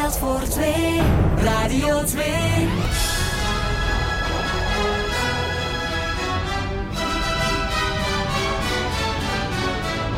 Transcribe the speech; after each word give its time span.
telt 0.00 0.16
voor 0.16 0.40
twee. 0.48 1.00
Radio 1.36 2.04
2. 2.04 2.24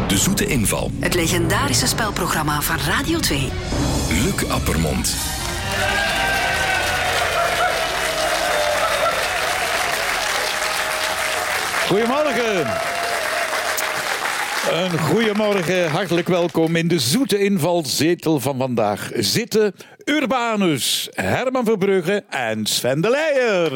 De 0.09 0.19
Zoete 0.19 0.47
Inval. 0.47 0.91
Het 0.99 1.15
legendarische 1.15 1.87
spelprogramma 1.87 2.61
van 2.61 2.77
Radio 2.79 3.19
2. 3.19 3.49
Luc 4.09 4.49
Appermond. 4.49 5.17
Goedemorgen. 11.87 12.94
Een 14.71 14.99
goedemorgen, 14.99 15.91
hartelijk 15.91 16.29
welkom 16.29 16.77
in 16.77 16.89
de 16.89 16.99
zoete 16.99 17.39
invalzetel 17.39 18.41
van 18.41 18.57
vandaag. 18.59 19.11
Zitten 19.15 19.75
Urbanus, 20.05 21.09
Herman 21.13 21.65
Verbrugge 21.65 22.25
en 22.29 22.67
Sven 22.67 23.01
de 23.01 23.11
Leijer. 23.11 23.73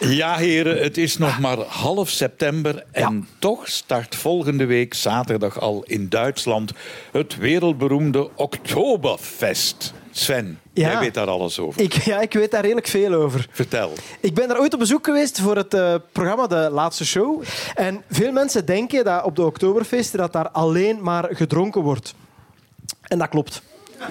Ja, 0.00 0.36
heren, 0.36 0.82
het 0.82 0.96
is 0.96 1.18
nog 1.18 1.38
maar 1.38 1.58
half 1.58 2.08
september 2.08 2.84
en 2.92 3.28
toch 3.38 3.68
start 3.68 4.14
volgende 4.14 4.64
week 4.64 4.94
zaterdag 4.94 5.60
al 5.60 5.82
in 5.86 6.08
Duitsland 6.08 6.72
het 7.12 7.36
wereldberoemde 7.36 8.30
Oktoberfest. 8.36 9.94
Sven, 10.16 10.60
Ja. 10.72 10.90
jij 10.90 10.98
weet 11.00 11.14
daar 11.14 11.26
alles 11.28 11.58
over. 11.58 11.82
Ik, 11.82 11.92
ja, 11.92 12.20
ik 12.20 12.32
weet 12.32 12.50
daar 12.50 12.62
redelijk 12.62 12.86
veel 12.86 13.12
over. 13.12 13.46
Vertel. 13.50 13.92
Ik 14.20 14.34
ben 14.34 14.48
daar 14.48 14.58
ooit 14.60 14.72
op 14.72 14.78
bezoek 14.78 15.04
geweest 15.04 15.40
voor 15.40 15.56
het 15.56 15.74
eh, 15.74 15.94
programma 16.12 16.46
De 16.46 16.68
Laatste 16.72 17.04
Show. 17.06 17.42
En 17.74 18.02
veel 18.10 18.32
mensen 18.32 18.66
denken 18.66 19.04
dat 19.04 19.24
op 19.24 19.36
de 19.36 19.42
Oktoberfeesten 19.44 20.18
dat 20.18 20.32
daar 20.32 20.48
alleen 20.50 21.02
maar 21.02 21.28
gedronken 21.30 21.82
wordt. 21.82 22.14
En 23.02 23.18
dat 23.18 23.28
klopt. 23.28 23.62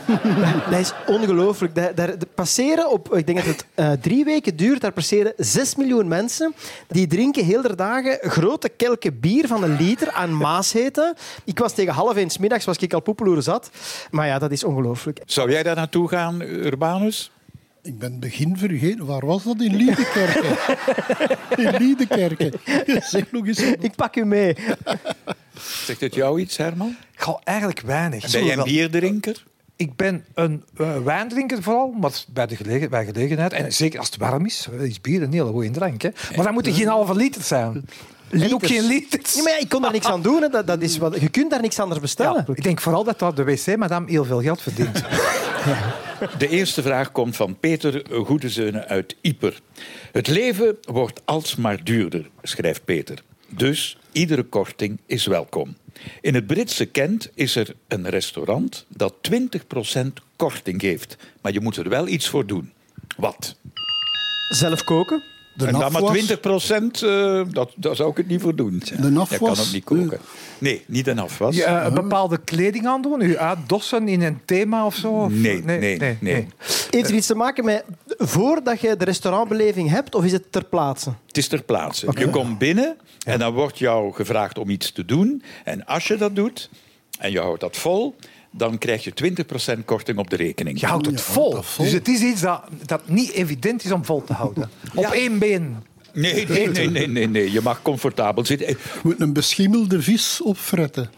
dat 0.69 0.79
is 0.79 0.93
ongelooflijk. 1.07 1.75
Daar, 1.75 1.95
daar 1.95 2.15
passeren 2.35 2.91
op, 2.91 3.15
ik 3.15 3.25
denk 3.25 3.37
dat 3.37 3.47
het 3.47 3.65
eh, 3.73 3.91
drie 3.91 4.25
weken 4.25 4.55
duurt, 4.55 4.81
daar 4.81 4.91
passeren 4.91 5.33
zes 5.37 5.75
miljoen 5.75 6.07
mensen. 6.07 6.53
Die 6.87 7.07
drinken 7.07 7.45
heel 7.45 7.61
de 7.61 7.75
dagen 7.75 8.17
grote 8.21 8.69
kelken 8.69 9.19
bier 9.19 9.47
van 9.47 9.63
een 9.63 9.77
liter 9.77 10.11
aan 10.11 10.37
Maas 10.37 10.71
heten. 10.71 11.15
Ik 11.43 11.59
was 11.59 11.73
tegen 11.73 11.93
half 11.93 12.15
één 12.15 12.29
's 12.29 12.37
middags 12.37 12.65
was 12.65 12.77
ik 12.77 12.93
al 12.93 13.01
poepeloer 13.01 13.41
zat. 13.41 13.69
Maar 14.11 14.27
ja, 14.27 14.39
dat 14.39 14.51
is 14.51 14.63
ongelooflijk. 14.63 15.21
Zou 15.25 15.51
jij 15.51 15.63
daar 15.63 15.75
naartoe 15.75 16.07
gaan, 16.07 16.41
Urbanus? 16.41 17.31
Ik 17.81 17.99
ben 17.99 18.11
het 18.11 18.19
begin 18.19 18.57
vergeten. 18.57 19.05
Waar 19.05 19.25
was 19.25 19.43
dat? 19.43 19.61
In 19.61 19.75
Liedekerken. 19.75 20.57
In 21.65 21.75
Liedekerken. 21.77 22.51
Zeg 23.01 23.31
nog 23.31 23.47
eens. 23.47 23.59
Ik 23.61 23.95
pak 23.95 24.15
u 24.15 24.25
mee. 24.25 24.55
Zegt 25.85 26.01
het 26.01 26.15
jou 26.15 26.39
iets, 26.39 26.57
Herman? 26.57 26.95
Goh, 27.15 27.39
eigenlijk 27.43 27.79
weinig. 27.79 28.31
Ben 28.31 28.45
jij 28.45 28.57
een 28.57 28.63
bierdrinker? 28.63 29.43
Ik 29.75 29.95
ben 29.95 30.25
een 30.33 30.63
eh, 30.77 30.97
wijndrinker 31.03 31.63
vooral, 31.63 31.91
maar 31.91 32.11
bij, 32.27 32.47
de 32.47 32.55
gelegen, 32.55 32.89
bij 32.89 33.05
gelegenheid. 33.05 33.53
En 33.53 33.73
zeker 33.73 33.99
als 33.99 34.09
het 34.09 34.17
warm 34.17 34.45
is, 34.45 34.67
eh, 34.71 34.85
is 34.85 35.01
bier 35.01 35.21
een 35.21 35.33
hele 35.33 35.51
goede 35.51 35.69
drank. 35.69 36.01
Hè. 36.01 36.09
Maar 36.35 36.45
dan 36.45 36.53
moet 36.53 36.67
geen 36.67 36.87
halve 36.87 37.15
liter 37.15 37.41
zijn. 37.41 37.85
En 38.29 38.53
ook 38.53 38.65
geen 38.65 38.87
liters. 38.87 39.33
Ja, 39.33 39.43
maar 39.43 39.51
ja, 39.51 39.59
ik 39.59 39.69
kon 39.69 39.81
daar 39.81 39.91
niks 39.91 40.05
aan 40.05 40.21
doen. 40.21 40.41
Hè. 40.41 40.49
Dat, 40.49 40.67
dat 40.67 40.81
is 40.81 40.97
wat, 40.97 41.19
je 41.19 41.29
kunt 41.29 41.49
daar 41.49 41.61
niks 41.61 41.79
anders 41.79 41.99
bestellen. 42.01 42.43
Ja, 42.47 42.53
ik 42.55 42.63
denk 42.63 42.81
vooral 42.81 43.03
dat 43.03 43.19
daar 43.19 43.35
de 43.35 43.43
wc-madame 43.43 44.09
heel 44.09 44.25
veel 44.25 44.41
geld 44.41 44.61
verdient. 44.61 45.03
De 46.37 46.47
eerste 46.47 46.81
vraag 46.81 47.11
komt 47.11 47.35
van 47.35 47.59
Peter 47.59 48.05
Goedezeunen 48.25 48.87
uit 48.87 49.15
Ieper. 49.21 49.61
Het 50.11 50.27
leven 50.27 50.77
wordt 50.81 51.21
alsmaar 51.25 51.83
duurder, 51.83 52.29
schrijft 52.41 52.85
Peter. 52.85 53.23
Dus 53.49 53.97
iedere 54.13 54.43
korting 54.43 54.99
is 55.05 55.25
welkom. 55.25 55.75
In 56.21 56.33
het 56.33 56.47
Britse 56.47 56.85
Kent 56.85 57.29
is 57.33 57.55
er 57.55 57.75
een 57.87 58.09
restaurant 58.09 58.85
dat 58.87 59.13
20% 59.31 59.37
korting 60.35 60.81
geeft. 60.81 61.17
Maar 61.41 61.53
je 61.53 61.59
moet 61.59 61.77
er 61.77 61.89
wel 61.89 62.07
iets 62.07 62.29
voor 62.29 62.45
doen. 62.45 62.71
Wat? 63.17 63.55
Zelf 64.49 64.83
koken. 64.83 65.32
De 65.55 65.65
en 65.65 65.71
dan 65.71 65.81
maar 65.81 66.01
afwas. 66.01 66.11
20 66.11 66.39
procent, 66.39 66.99
dat, 67.53 67.71
daar 67.75 67.95
zou 67.95 68.09
ik 68.09 68.17
het 68.17 68.27
niet 68.27 68.41
voor 68.41 68.55
doen. 68.55 68.79
De 68.79 69.11
Je 69.29 69.37
kan 69.37 69.49
het 69.49 69.69
niet 69.73 69.83
koken. 69.83 70.19
Nee, 70.57 70.83
niet 70.87 71.07
een 71.07 71.19
afwas. 71.19 71.55
Je, 71.55 71.63
eh, 71.63 71.93
bepaalde 71.93 72.37
kleding 72.37 72.87
aandoen, 72.87 73.21
u 73.21 73.37
uitdossen 73.37 74.07
in 74.07 74.21
een 74.21 74.39
thema 74.45 74.85
of 74.85 74.95
zo? 74.95 75.11
Of- 75.11 75.31
Nee, 75.31 75.63
nee, 75.63 75.97
nee. 76.19 76.47
Heeft 76.89 77.09
er 77.09 77.15
iets 77.15 77.27
te 77.27 77.35
maken 77.35 77.65
met 77.65 77.83
voordat 78.17 78.79
je 78.81 78.97
de 78.97 79.05
restaurantbeleving 79.05 79.89
hebt, 79.89 80.15
of 80.15 80.23
is 80.25 80.31
het 80.31 80.51
ter 80.51 80.63
plaatse? 80.65 81.13
Het 81.27 81.37
is 81.37 81.47
ter 81.47 81.63
plaatse. 81.63 82.07
Je 82.17 82.29
komt 82.29 82.57
binnen 82.57 82.97
en 83.25 83.39
dan 83.39 83.53
wordt 83.53 83.77
jou 83.77 84.13
gevraagd 84.13 84.57
om 84.57 84.69
iets 84.69 84.91
te 84.91 85.05
doen. 85.05 85.43
En 85.63 85.85
als 85.85 86.07
je 86.07 86.15
dat 86.15 86.35
doet 86.35 86.69
en 87.19 87.31
je 87.31 87.39
houdt 87.39 87.61
dat 87.61 87.77
vol, 87.77 88.15
dan 88.57 88.77
krijg 88.77 89.03
je 89.03 89.13
20% 89.79 89.85
korting 89.85 90.17
op 90.17 90.29
de 90.29 90.35
rekening. 90.35 90.79
Je 90.79 90.85
houdt 90.85 91.05
het 91.05 91.21
vol. 91.21 91.63
Dus 91.77 91.91
het 91.91 92.07
is 92.07 92.21
iets 92.21 92.41
dat, 92.41 92.61
dat 92.85 93.07
niet 93.07 93.31
evident 93.31 93.83
is 93.83 93.91
om 93.91 94.05
vol 94.05 94.23
te 94.23 94.33
houden. 94.33 94.69
Op 94.95 95.05
één 95.05 95.39
been. 95.39 95.75
Nee, 96.15 96.47
nee, 96.47 96.67
nee, 96.69 96.89
nee, 96.89 97.07
nee, 97.07 97.27
nee. 97.27 97.51
Je 97.51 97.61
mag 97.61 97.81
comfortabel 97.81 98.45
zitten. 98.45 98.67
Je 98.67 98.77
moet 99.03 99.21
een 99.21 99.33
beschimmelde 99.33 100.01
vis 100.01 100.41
opfretten. 100.41 101.09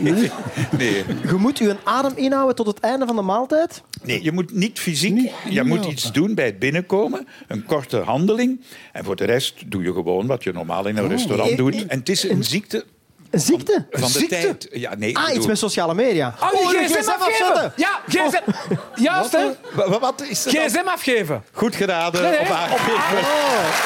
Nee, 0.00 1.02
Je 1.28 1.36
moet 1.38 1.58
je 1.58 1.76
adem 1.84 2.12
inhouden 2.16 2.54
tot 2.56 2.66
het 2.66 2.78
einde 2.80 3.06
van 3.06 3.16
de 3.16 3.22
maaltijd. 3.22 3.82
nee 4.04 4.22
je 4.22 4.32
moet 4.32 4.52
niet 4.54 4.78
fysiek. 4.78 5.12
Niet- 5.14 5.32
Je 5.50 5.62
moet 5.62 5.72
helpen. 5.76 5.92
iets 5.92 6.12
doen 6.12 6.34
bij 6.34 6.44
het 6.46 6.58
binnenkomen. 6.58 7.26
Een 7.48 7.64
korte 7.64 7.96
handeling. 7.96 8.60
En 8.92 9.04
voor 9.04 9.16
de 9.16 9.24
rest 9.24 9.70
doe 9.70 9.82
je 9.82 9.92
gewoon 9.92 10.26
wat 10.26 10.44
je 10.44 10.52
normaal 10.52 10.86
in 10.86 10.96
een 10.96 11.08
restaurant 11.08 11.50
Eh, 11.50 11.56
doet. 11.56 11.86
En 11.86 11.98
het 11.98 12.08
is 12.08 12.22
een 12.22 12.44
ziekte 12.44 12.84
Een 13.30 13.40
ziekte. 13.40 13.86
van 13.90 14.00
de 14.00 14.18
ziekte? 14.18 14.34
tijd. 14.40 14.68
Ja, 14.72 14.94
nee, 14.94 15.16
Ah, 15.18 15.34
iets 15.34 15.46
met 15.46 15.58
sociale 15.58 15.94
media. 15.94 16.34
Oh, 16.42 16.70
je 16.72 16.78
je 16.78 16.84
gsm 16.84 17.08
afgeven! 17.10 17.72
Ja, 17.76 18.00
gsm. 18.08 18.50
Juist, 18.94 19.32
hè? 19.32 19.46
Wa- 19.72 19.88
wa- 19.88 19.98
Wat 19.98 20.22
is 20.28 20.42
dat? 20.42 20.52
dan? 20.52 20.62
Gsm 20.68 20.86
afgeven. 20.88 21.44
Goed 21.52 21.76
geraden. 21.76 22.22
Nee, 22.22 22.30
nee, 22.30 22.40
Of 22.40 22.50
aangegeven. 22.50 23.14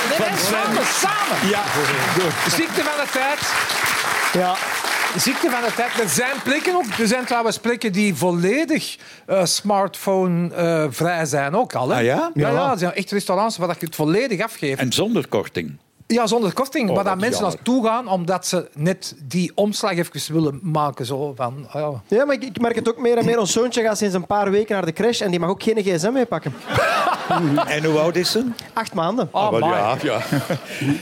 Nee, 0.09 0.19
nee, 0.19 0.39
samen, 0.39 0.85
samen. 0.87 1.49
Ja, 1.49 1.63
goed. 1.63 2.53
Ziekte 2.53 2.83
van 2.83 3.05
de 3.05 3.11
tijd. 3.13 3.39
Ja. 4.45 4.55
Ziekte 5.17 5.51
van 5.51 5.61
de 5.63 5.73
tijd. 5.77 6.01
Er 6.01 6.09
zijn 6.09 6.37
plekken 6.45 6.75
ook. 6.77 6.85
Er 6.99 7.07
zijn 7.07 7.25
trouwens 7.25 7.59
plekken 7.59 7.93
die 7.93 8.15
volledig 8.15 8.97
eh, 9.27 9.45
smartphone-vrij 9.45 11.25
zijn 11.25 11.57
ook 11.57 11.75
al. 11.75 11.89
Hè? 11.89 11.97
Ah, 11.97 12.03
ja? 12.05 12.31
Ja, 12.35 12.49
ja, 12.51 12.71
er 12.73 12.79
zijn 12.79 12.93
echt 12.95 13.11
restaurants 13.11 13.57
waar 13.57 13.77
je 13.79 13.87
het 13.87 13.95
volledig 13.95 14.41
afgeeft. 14.43 14.81
En 14.81 14.93
zonder 14.93 15.29
korting. 15.29 15.79
Ja, 16.13 16.27
zonder 16.27 16.53
korting. 16.53 16.89
Oh, 16.89 16.95
waar 16.95 17.05
dan 17.05 17.13
wat 17.13 17.23
mensen 17.23 17.41
jammer. 17.41 17.59
naartoe 17.65 17.87
gaan 17.87 18.09
omdat 18.09 18.47
ze 18.47 18.69
net 18.75 19.15
die 19.25 19.53
omslag 19.55 19.97
even 19.97 20.33
willen 20.33 20.59
maken. 20.63 21.07
Zo 21.07 21.33
van, 21.37 21.67
ah 21.71 22.03
ja. 22.09 22.17
ja, 22.17 22.25
maar 22.25 22.35
ik, 22.35 22.43
ik 22.43 22.61
merk 22.61 22.75
het 22.75 22.89
ook 22.89 22.99
meer 22.99 23.17
en 23.17 23.25
meer. 23.25 23.39
Ons 23.39 23.53
zoontje 23.53 23.83
gaat 23.83 23.99
sinds 23.99 24.15
een 24.15 24.27
paar 24.27 24.51
weken 24.51 24.75
naar 24.75 24.85
de 24.85 24.93
crash 24.93 25.21
en 25.21 25.31
die 25.31 25.41
mag 25.41 25.49
ook 25.49 25.63
geen 25.63 25.83
gsm 25.83 26.13
meepakken. 26.13 26.55
En 27.67 27.85
hoe 27.85 27.99
oud 27.99 28.17
is 28.17 28.31
ze? 28.31 28.45
Acht 28.73 28.95
maanden. 28.95 29.29
Oh, 29.33 29.57
ja, 29.59 29.97
ja. 30.03 30.21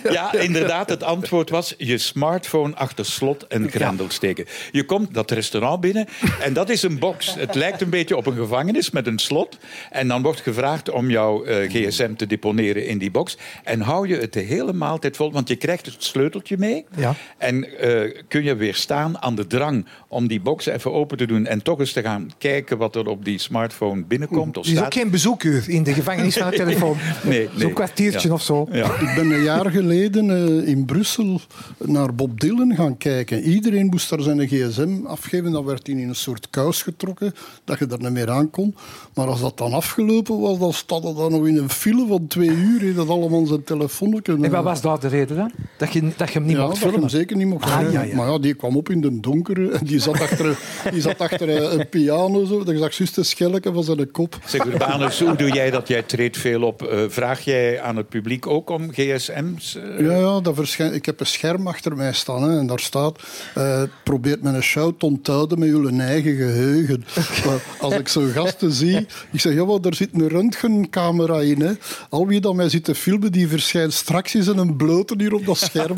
ja, 0.13 0.33
inderdaad. 0.33 0.89
Het 0.89 1.03
antwoord 1.03 1.51
was 1.51 1.75
je 1.79 1.99
smartphone 1.99 2.75
achter 2.75 3.05
slot 3.05 3.47
en 3.47 3.71
grendel 3.71 4.07
steken. 4.09 4.47
Je 4.73 4.85
komt 4.85 5.15
dat 5.15 5.31
restaurant 5.31 5.81
binnen 5.81 6.07
en 6.41 6.53
dat 6.53 6.69
is 6.69 6.83
een 6.83 6.99
box. 6.99 7.35
Het 7.35 7.55
lijkt 7.55 7.81
een 7.81 7.91
beetje 7.91 8.17
op 8.17 8.27
een 8.27 8.37
gevangenis 8.37 8.91
met 8.91 9.07
een 9.07 9.19
slot. 9.19 9.59
En 9.91 10.09
dan 10.09 10.23
wordt 10.23 10.41
gevraagd 10.41 10.91
om 10.91 11.11
jouw 11.11 11.45
eh, 11.45 11.71
gsm 11.71 12.15
te 12.15 12.27
deponeren 12.27 12.87
in 12.87 12.99
die 12.99 13.11
box. 13.11 13.37
En 13.65 13.81
hou 13.81 14.09
je 14.09 14.17
het 14.17 14.33
de 14.33 14.41
hele 14.41 14.73
maaltijd 15.01 15.17
vol, 15.17 15.33
want 15.33 15.49
je 15.49 15.57
krijgt 15.57 15.87
het 15.87 15.95
sleuteltje 15.99 16.57
mee. 16.59 16.85
Ja. 16.97 17.15
En 17.39 17.79
eh, 17.79 18.23
kun 18.29 18.43
je 18.45 18.55
weerstaan 18.55 19.23
aan 19.23 19.35
de 19.35 19.47
drang 19.47 19.87
om 20.09 20.27
die 20.29 20.41
box 20.41 20.67
even 20.67 20.93
open 20.93 21.17
te 21.17 21.27
doen 21.27 21.47
en 21.47 21.63
toch 21.63 21.79
eens 21.79 21.93
te 21.93 22.03
gaan 22.03 22.31
kijken 22.39 22.79
wat 22.79 22.97
er 22.97 23.07
op 23.07 23.25
die 23.25 23.39
smartphone 23.39 24.05
binnenkomt 24.05 24.57
of 24.57 24.67
Er 24.67 24.73
is 24.73 24.81
ook 24.81 24.95
geen 24.95 25.11
bezoekuur 25.11 25.65
in 25.69 25.83
de 25.83 25.93
gevangenis 25.95 26.37
van 26.37 26.51
de 26.51 26.57
telefoon. 26.65 26.97
Nee, 27.23 27.49
Zo'n 27.55 27.65
nee. 27.65 27.73
kwartiertje 27.73 28.29
Ja. 28.29 28.35
of 28.35 28.43
zo. 28.43 28.69
Ja. 28.73 28.85
Ik 29.01 29.13
ben 29.15 29.31
een 29.31 29.43
jaar 29.43 29.71
geleden 29.71 30.31
eh, 30.31 30.69
in 30.69 30.85
Brussel 30.85 31.41
naar 31.79 32.15
Bob 32.15 32.41
Dylan 32.41 32.75
gaan 32.75 32.97
kijken. 32.97 33.43
Iedereen 33.43 33.87
moest 33.87 34.11
daar 34.11 34.21
zijn 34.21 34.49
gsm 34.49 35.07
afgeven. 35.07 35.53
Dan 35.53 35.65
werd 35.65 35.87
hij 35.87 35.97
in 35.97 36.09
een 36.09 36.15
soort 36.15 36.51
kous 36.51 36.83
getrokken, 36.83 37.33
dat 37.65 37.79
je 37.79 37.87
er 37.87 37.99
niet 38.01 38.11
meer 38.11 38.31
aan 38.31 38.51
kon. 38.51 38.75
Maar 39.15 39.27
als 39.27 39.41
dat 39.41 39.59
dan 39.59 39.73
afgelopen 39.73 40.41
was, 40.41 40.59
dan 40.59 40.73
stond 40.73 41.03
dat 41.03 41.17
dan 41.17 41.31
nog 41.33 41.47
in 41.47 41.57
een 41.57 41.71
file 41.71 42.07
van 42.07 42.27
twee 42.27 42.49
uur. 42.49 42.81
He, 42.81 42.95
dat 42.95 43.09
allemaal 43.09 43.47
zijn 43.47 43.65
telefoonnetje. 43.65 44.33
En 44.43 44.51
wat 44.51 44.65
was 44.65 44.80
daar 44.81 45.01
de 45.01 45.09
reden 45.09 45.37
dan? 45.37 45.51
Dat 45.77 45.93
je, 45.93 46.11
dat 46.17 46.29
je 46.33 46.39
hem 46.39 46.47
niet 46.47 46.57
ja, 46.57 46.63
mocht 46.63 46.73
dat 46.73 46.79
je 46.81 46.85
hem 46.85 46.93
filmen? 46.93 47.11
zeker 47.11 47.37
niet 47.37 47.47
mocht 47.47 47.65
Ah, 47.65 47.75
filmen. 47.77 47.93
ja, 47.93 48.03
ja. 48.03 48.15
Maar 48.17 48.31
ja, 48.31 48.39
die 48.39 48.55
kwam 48.55 48.77
op 48.77 48.89
in 48.91 49.01
de 49.01 49.21
donkere. 49.21 49.71
En 49.71 49.87
die 49.87 49.99
zat 49.99 50.21
achter, 50.21 50.59
die 50.93 51.01
zat 51.01 51.19
achter 51.19 51.49
een, 51.49 51.79
een 51.81 51.89
piano. 51.89 52.45
Zo. 52.45 52.65
Dat 52.65 52.79
zag 52.79 52.95
juist 52.95 53.17
een 53.17 53.25
schelletje 53.25 53.73
van 53.73 53.85
zijn 53.85 54.11
kop. 54.11 54.39
Zeg 54.47 54.65
Urbanus, 54.65 55.21
hoe 55.21 55.37
doe 55.37 55.53
jij 55.53 55.71
dat? 55.71 55.89
Jij 55.89 56.03
treedt 56.03 56.37
veel 56.39 56.63
op. 56.63 56.83
Eh, 56.83 56.99
vraag 57.09 57.41
jij 57.41 57.81
aan 57.81 57.97
het 57.97 58.09
publiek 58.09 58.47
ook 58.47 58.71
om 58.71 58.91
gsm's? 58.93 59.75
eh? 59.75 60.01
Ja, 60.07 60.17
ja 60.17 60.41
dat 60.41 60.55
verschijnt. 60.55 60.95
ik 60.95 61.07
heb 61.07 61.21
een 61.21 61.27
scherm 61.27 61.67
achter 61.67 61.97
mij 61.97 62.13
staan 62.13 62.43
hè, 62.51 62.59
en 62.59 62.67
daar 62.67 62.81
staat... 62.81 63.21
eh 63.55 63.83
probeert 64.05 64.43
met 64.43 64.55
een 64.55 64.63
show 64.63 64.93
te 64.99 65.07
onthouden 65.07 65.59
met 65.59 65.69
jullie 65.69 66.01
eigen 66.01 66.37
geheugen. 66.37 67.05
Maar 67.47 67.61
als 67.81 67.95
ik 67.95 68.09
zo'n 68.09 68.31
gasten 68.31 68.73
zie, 68.73 68.97
ik 69.33 69.41
zeg, 69.41 69.55
ja, 69.55 69.65
maar, 69.65 69.79
er 69.83 69.95
zit 69.95 70.09
een 70.13 70.29
röntgencamera 70.29 71.41
in. 71.41 71.61
Hè. 71.61 71.73
Al 72.09 72.27
wie 72.27 72.41
dat 72.41 72.55
mij 72.55 72.69
zit 72.69 72.85
te 72.85 72.95
filmen, 72.95 73.33
die 73.33 73.49
verschijnt 73.49 73.93
straks 73.93 74.35
in 74.35 74.59
een 74.59 74.70
een 74.71 74.77
blote 74.77 75.15
hier 75.19 75.35
op 75.35 75.47
dat 75.47 75.57
scherm. 75.57 75.97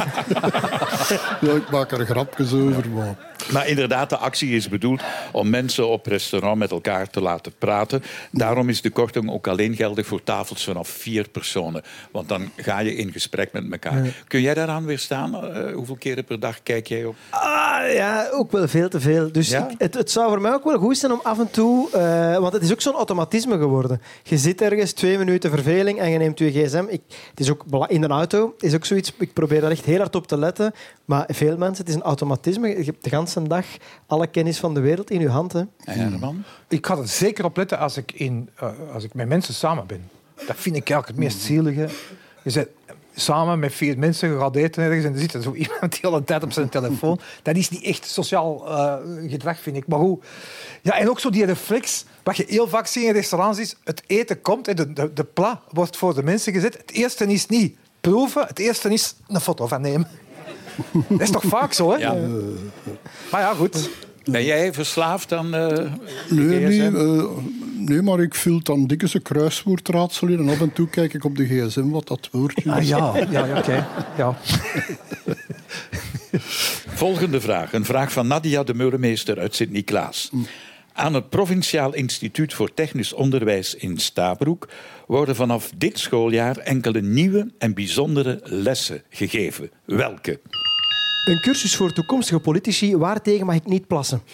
ik 1.56 1.70
maak 1.70 1.92
er 1.92 2.06
grapjes 2.06 2.52
over, 2.52 2.88
maar... 2.88 3.31
Maar 3.50 3.68
inderdaad, 3.68 4.10
de 4.10 4.16
actie 4.16 4.50
is 4.56 4.68
bedoeld 4.68 5.00
om 5.32 5.50
mensen 5.50 5.88
op 5.88 6.06
restaurant 6.06 6.58
met 6.58 6.70
elkaar 6.70 7.10
te 7.10 7.20
laten 7.20 7.52
praten. 7.58 8.02
Daarom 8.30 8.68
is 8.68 8.80
de 8.82 8.90
korting 8.90 9.30
ook 9.30 9.46
alleen 9.46 9.76
geldig 9.76 10.06
voor 10.06 10.22
tafels 10.22 10.64
vanaf 10.64 10.88
vier 10.88 11.28
personen. 11.28 11.82
Want 12.12 12.28
dan 12.28 12.50
ga 12.56 12.78
je 12.78 12.94
in 12.96 13.12
gesprek 13.12 13.52
met 13.52 13.64
elkaar. 13.72 14.22
Kun 14.28 14.40
jij 14.40 14.54
daaraan 14.54 14.84
weerstaan? 14.84 15.34
Eh, 15.54 15.74
hoeveel 15.74 15.96
keren 15.96 16.24
per 16.24 16.40
dag 16.40 16.62
kijk 16.62 16.86
jij 16.86 17.04
op? 17.04 17.14
Ah, 17.30 17.92
ja, 17.94 18.28
ook 18.32 18.52
wel 18.52 18.68
veel 18.68 18.88
te 18.88 19.00
veel. 19.00 19.32
Dus 19.32 19.48
Ja? 19.50 19.68
ik- 19.68 19.74
het, 19.78 19.94
het 19.94 20.10
zou 20.10 20.28
voor 20.28 20.40
mij 20.40 20.52
ook 20.52 20.64
wel 20.64 20.78
goed 20.78 20.98
zijn 20.98 21.12
om 21.12 21.20
af 21.22 21.38
en 21.38 21.50
toe... 21.50 21.90
eh, 21.90 22.36
want 22.38 22.52
het 22.52 22.62
is 22.62 22.72
ook 22.72 22.80
zo'n 22.80 22.94
automatisme 22.94 23.58
geworden. 23.58 24.00
Je 24.22 24.38
zit 24.38 24.60
ergens, 24.60 24.92
twee 24.92 25.18
minuten 25.18 25.50
verveling 25.50 25.98
en 25.98 26.10
je 26.10 26.18
neemt 26.18 26.38
je 26.38 26.50
gsm. 26.50 26.84
Ik, 26.88 27.00
het 27.30 27.40
is 27.40 27.50
ook 27.50 27.64
in 27.88 28.00
de 28.00 28.06
auto 28.08 28.54
is 28.58 28.74
ook 28.74 28.84
zoiets... 28.84 29.12
Ik 29.18 29.32
probeer 29.32 29.60
daar 29.60 29.70
echt 29.70 29.84
heel 29.84 29.98
hard 29.98 30.14
op 30.14 30.26
te 30.26 30.38
letten. 30.38 30.72
Maar 31.04 31.24
veel 31.28 31.56
mensen, 31.56 31.76
het 31.84 31.88
is 31.88 31.94
een 31.94 32.02
automatisme. 32.02 32.68
Je 32.68 32.84
hebt 32.84 33.04
de 33.04 33.10
hele 33.34 33.48
dag 33.48 33.66
alle 34.06 34.26
kennis 34.26 34.58
van 34.58 34.74
de 34.74 34.80
wereld 34.80 35.10
in 35.10 35.20
je 35.20 35.28
hand. 35.28 35.52
Hè. 35.52 35.60
En 35.84 35.98
Herman? 35.98 36.44
Ik 36.68 36.86
ga 36.86 36.96
er 36.96 37.08
zeker 37.08 37.44
op 37.44 37.56
letten 37.56 37.78
als 37.78 37.96
ik, 37.96 38.12
in, 38.12 38.50
eh, 38.56 38.70
als 38.92 39.04
ik 39.04 39.14
met 39.14 39.28
mensen 39.28 39.54
samen 39.54 39.86
ben. 39.86 40.10
Dat 40.34 40.56
vind 40.56 40.76
ik 40.76 40.90
eigenlijk 40.90 41.06
het 41.06 41.16
meest 41.16 41.40
zielige. 41.40 41.88
Je 42.42 42.50
zit 42.50 42.68
samen 43.14 43.58
met 43.58 43.72
vier 43.74 43.98
mensen, 43.98 44.30
je 44.32 44.38
gaat 44.38 44.56
eten 44.56 44.82
ergens 44.82 45.04
en 45.04 45.12
er 45.12 45.18
zit 45.18 45.34
er 45.34 45.42
zo 45.42 45.54
iemand 45.64 45.92
die 45.92 46.06
al 46.06 46.16
een 46.16 46.24
tijd 46.24 46.42
op 46.42 46.52
zijn 46.52 46.68
telefoon. 46.68 47.20
Dat 47.42 47.56
is 47.56 47.70
niet 47.70 47.82
echt 47.82 48.06
sociaal 48.06 48.68
eh, 48.68 48.94
gedrag, 49.30 49.60
vind 49.60 49.76
ik. 49.76 49.86
Maar 49.86 49.98
goed. 49.98 50.24
Ja, 50.82 50.98
en 50.98 51.08
ook 51.08 51.20
zo 51.20 51.30
die 51.30 51.44
reflex, 51.44 52.04
wat 52.22 52.36
je 52.36 52.44
heel 52.48 52.68
vaak 52.68 52.86
ziet 52.86 53.04
in 53.04 53.12
restaurants, 53.12 53.58
is 53.58 53.76
het 53.84 54.02
eten 54.06 54.40
komt 54.40 54.68
en 54.68 54.76
de, 54.76 54.92
de, 54.92 55.12
de 55.12 55.24
pla 55.24 55.62
wordt 55.70 55.96
voor 55.96 56.14
de 56.14 56.22
mensen 56.22 56.52
gezet. 56.52 56.78
Het 56.78 56.90
eerste 56.90 57.26
is 57.26 57.46
niet 57.46 57.76
proeven, 58.00 58.46
het 58.46 58.58
eerste 58.58 58.92
is 58.92 59.14
een 59.28 59.40
foto 59.40 59.66
van 59.66 59.80
nemen. 59.80 60.08
Dat 61.08 61.20
is 61.20 61.30
toch 61.30 61.44
vaak 61.44 61.72
zo, 61.72 61.90
hè? 61.92 61.96
Ja. 61.98 62.14
Maar 63.30 63.40
ja, 63.40 63.54
goed. 63.54 63.90
Ben 64.24 64.44
jij 64.44 64.72
verslaafd 64.72 65.32
aan 65.32 65.54
eh 65.54 65.92
Nee, 66.30 66.46
nee, 66.58 66.70
gsm? 66.90 66.96
eh, 66.96 67.24
nee, 67.76 68.02
maar 68.02 68.20
ik 68.20 68.34
vul 68.34 68.60
dan 68.62 68.86
dikwijls 68.86 69.14
een 69.14 69.22
kruiswoordraadsel 69.22 70.28
in 70.28 70.38
en 70.38 70.48
af 70.48 70.60
en 70.60 70.72
toe 70.72 70.88
kijk 70.88 71.14
ik 71.14 71.24
op 71.24 71.36
de 71.36 71.44
gsm 71.46 71.88
wat 71.88 72.08
dat 72.08 72.28
woordje 72.32 72.70
Ah, 72.72 72.82
is. 72.82 72.88
ja, 72.88 73.12
ja, 73.30 73.46
ja 73.46 73.58
oké. 73.58 73.86
Ja. 74.16 74.36
Volgende 76.86 77.40
vraag. 77.40 77.72
Een 77.72 77.84
vraag 77.84 78.12
van 78.12 78.26
Nadia 78.26 78.62
de 78.62 78.74
Meulemeester 78.74 79.38
uit 79.38 79.54
Sint-Niklaas. 79.54 80.30
Aan 80.92 81.14
het 81.14 81.28
Provinciaal 81.30 81.94
Instituut 81.94 82.54
voor 82.54 82.74
Technisch 82.74 83.12
Onderwijs 83.12 83.74
in 83.74 83.98
Stabroek 83.98 84.68
worden 85.06 85.36
vanaf 85.36 85.70
dit 85.76 85.98
schooljaar 85.98 86.56
enkele 86.56 87.00
nieuwe 87.00 87.50
en 87.58 87.74
bijzondere 87.74 88.40
lessen 88.44 89.02
gegeven. 89.10 89.70
Welke? 89.84 90.40
Een 91.24 91.40
cursus 91.40 91.76
voor 91.76 91.92
toekomstige 91.92 92.40
politici. 92.40 92.96
Waartegen 92.96 93.46
mag 93.46 93.54
ik 93.54 93.66
niet 93.66 93.86
plassen? 93.86 94.22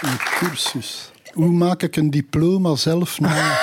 Een 0.00 0.18
cursus. 0.38 1.10
Hoe 1.32 1.50
maak 1.50 1.82
ik 1.82 1.96
een 1.96 2.10
diploma 2.10 2.74
zelf 2.74 3.20
na? 3.20 3.58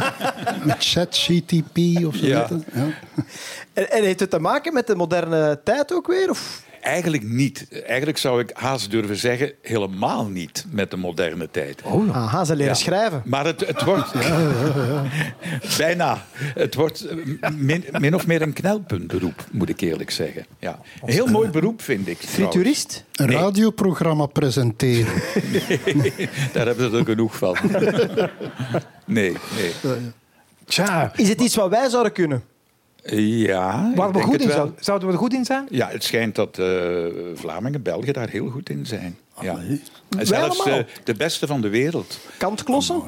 Met 0.64 0.76
ChatGTP 0.78 1.78
of 2.06 2.14
zo. 2.14 2.26
Ja. 2.26 2.48
En, 3.72 3.90
en 3.90 4.04
heeft 4.04 4.20
het 4.20 4.30
te 4.30 4.38
maken 4.38 4.72
met 4.72 4.86
de 4.86 4.94
moderne 4.94 5.60
tijd 5.64 5.92
ook 5.92 6.06
weer? 6.06 6.30
Of? 6.30 6.62
Eigenlijk 6.80 7.22
niet. 7.22 7.66
Eigenlijk 7.86 8.18
zou 8.18 8.40
ik 8.40 8.50
haast 8.54 8.90
durven 8.90 9.16
zeggen, 9.16 9.52
helemaal 9.62 10.26
niet 10.26 10.64
met 10.70 10.90
de 10.90 10.96
moderne 10.96 11.50
tijd. 11.50 11.82
Aha, 12.12 12.44
ze 12.44 12.52
leren 12.56 12.72
Ja. 12.72 12.78
schrijven. 12.78 13.22
Maar 13.24 13.44
het, 13.44 13.66
het 13.66 13.82
wordt... 13.84 14.12
Bijna. 15.78 16.24
Het 16.54 16.74
wordt 16.74 17.04
eh, 17.06 17.50
min, 17.56 17.84
min 17.98 18.14
of 18.14 18.26
meer 18.26 18.42
een 18.42 18.52
knelpuntberoep, 18.52 19.44
moet 19.52 19.68
ik 19.68 19.80
eerlijk 19.80 20.10
zeggen. 20.10 20.46
Ja. 20.58 20.78
Een 21.04 21.12
heel 21.12 21.26
mooi 21.26 21.48
beroep, 21.48 21.82
vind 21.82 22.08
ik. 22.08 22.18
trouwens. 22.20 22.54
Friturist? 22.54 23.04
Een 23.14 23.26
Nee. 23.26 23.36
radioprogramma 23.36 24.26
presenteren. 24.26 25.12
Daar 26.52 26.66
hebben 26.66 26.90
ze 26.90 26.96
er 26.98 27.04
genoeg 27.04 27.36
van. 27.36 27.56
Nee, 29.08 29.32
nee. 29.56 29.72
Tja, 30.64 31.12
Is 31.16 31.28
het 31.28 31.40
iets 31.40 31.56
wat 31.56 31.70
wij 31.70 31.88
zouden 31.88 32.12
kunnen? 32.12 32.42
Ja, 33.14 33.92
waar 33.94 34.12
we 34.12 34.20
goed 34.20 34.40
in 34.40 34.46
wel. 34.46 34.56
zouden, 34.56 34.76
zouden 34.80 35.08
we 35.08 35.14
er 35.14 35.20
goed 35.20 35.34
in 35.34 35.44
zijn? 35.44 35.66
Ja, 35.70 35.88
het 35.88 36.04
schijnt 36.04 36.34
dat 36.34 36.58
eh, 36.58 36.66
Vlamingen, 37.34 37.82
Belgen 37.82 38.12
daar 38.12 38.28
heel 38.28 38.48
goed 38.48 38.70
in 38.70 38.86
zijn. 38.86 39.18
Ja. 39.40 39.56
En 39.58 39.80
Wij 40.08 40.24
Zelfs 40.24 40.60
allemaal? 40.60 40.78
eh, 40.78 40.84
de 41.04 41.14
beste 41.14 41.46
van 41.46 41.60
de 41.60 41.68
wereld. 41.68 42.18
Kantklossen? 42.38 43.02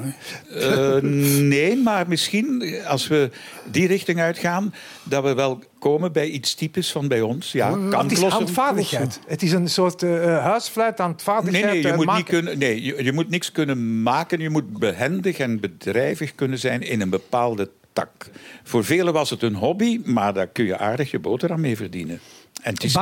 Eh, 0.53 0.95
nee, 1.41 1.75
maar 1.77 2.07
misschien 2.07 2.75
als 2.87 3.07
we 3.07 3.29
die 3.71 3.87
richting 3.87 4.19
uitgaan, 4.19 4.73
dat 5.03 5.23
we 5.23 5.33
wel 5.33 5.59
komen 5.79 6.11
bij 6.11 6.27
iets 6.29 6.53
typisch 6.53 6.91
van 6.91 7.07
bij 7.07 7.21
ons. 7.21 7.51
Ja, 7.51 7.71
Het 7.71 7.83
is 7.83 7.89
kantklossen. 7.89 8.31
handvaardigheid. 8.31 9.19
Het 9.27 9.41
is 9.43 9.51
een 9.51 9.69
soort 9.69 10.03
eh 10.03 10.43
huisfluit 10.43 10.97
Nee, 10.97 11.07
handvaardigheid. 11.07 11.65
nee, 11.73 11.81
je 11.81 11.89
eh, 11.89 11.95
moet, 11.95 12.05
maken. 12.05 12.21
niet 12.21 12.29
kunnen, 12.29 12.57
nee 12.57 12.83
je, 12.83 13.03
je 13.03 13.11
moet 13.13 13.29
niks 13.29 13.51
kunnen 13.51 14.01
maken. 14.03 14.39
Je 14.39 14.49
moet 14.49 14.77
behendig 14.79 15.37
en 15.37 15.59
bedrijvig 15.59 16.35
kunnen 16.35 16.59
zijn 16.59 16.81
in 16.81 17.01
een 17.01 17.09
bepaalde 17.09 17.69
tak. 17.99 18.29
Voor 18.63 18.83
velen 18.83 19.13
was 19.13 19.29
het 19.29 19.41
een 19.41 19.55
hobby, 19.55 20.01
maar 20.03 20.33
daar 20.33 20.47
kun 20.47 20.65
je 20.65 20.77
aardig 20.77 21.11
je 21.11 21.19
boterham 21.19 21.61
mee 21.61 21.77
verdienen. 21.77 22.19
En 22.61 22.73
het 22.73 22.83
is 22.83 22.95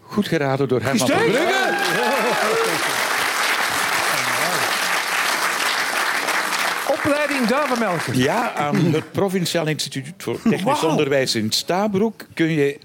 goed 0.00 0.28
geraden 0.28 0.68
door 0.68 0.80
Herman 0.82 1.08
van? 1.08 1.16
Brugge. 1.16 1.74
Opleiding 6.88 7.46
duivenmelken. 7.46 8.18
Ja, 8.18 8.52
aan 8.54 8.76
het 8.76 9.12
Provinciaal 9.12 9.66
Instituut 9.66 10.14
voor 10.18 10.42
Technisch. 10.42 10.84
Onderwijs 10.84 11.34
in 11.34 11.50
Stabroek 11.50 12.26
kun 12.34 12.50
je 12.50 12.78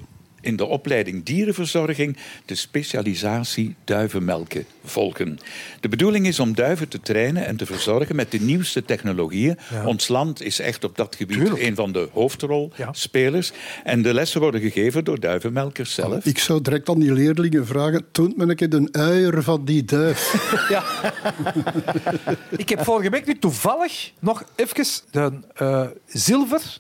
in 0.46 0.56
de 0.56 0.66
opleiding 0.66 1.24
dierenverzorging 1.24 2.18
de 2.46 2.56
specialisatie 2.56 3.76
duivenmelken 3.84 4.66
volgen. 4.84 5.40
De 5.80 5.90
bedoeling 5.90 6.28
is 6.28 6.40
om 6.40 6.56
duiven 6.56 6.88
te 6.88 7.00
trainen 7.00 7.46
en 7.46 7.58
te 7.58 7.66
verzorgen 7.66 8.16
met 8.16 8.32
de 8.32 8.40
nieuwste 8.40 8.86
technologieën. 8.86 9.58
Ons 9.86 10.08
land 10.08 10.42
is 10.42 10.60
echt 10.60 10.84
op 10.84 10.98
dat 10.98 11.16
gebied 11.16 11.38
Tuurlijk. 11.38 11.62
een 11.62 11.76
van 11.76 11.92
de 11.92 12.10
hoofdrolspelers. 12.12 13.52
En 13.84 14.02
de 14.02 14.14
lessen 14.14 14.42
worden 14.42 14.62
gegeven 14.62 15.04
door 15.04 15.20
duivenmelkers 15.20 15.94
zelf. 15.94 16.26
Ik 16.26 16.40
zou 16.40 16.62
direct 16.62 16.90
aan 16.90 17.00
die 17.00 17.14
leerlingen 17.14 17.66
vragen: 17.66 18.06
toont 18.12 18.38
me 18.38 18.46
een 18.48 18.56
keer 18.56 18.70
de 18.70 18.88
uier 18.92 19.44
van 19.44 19.66
die 19.66 19.84
duif. 19.84 20.24
Ja. 20.70 20.84
Ik 22.58 22.70
heb 22.70 22.84
vorige 22.84 23.10
week 23.10 23.26
nu 23.26 23.40
toevallig 23.40 24.12
nog 24.20 24.44
even 24.56 24.86
de 25.12 25.32
eh, 25.56 25.88
zilver 26.08 26.80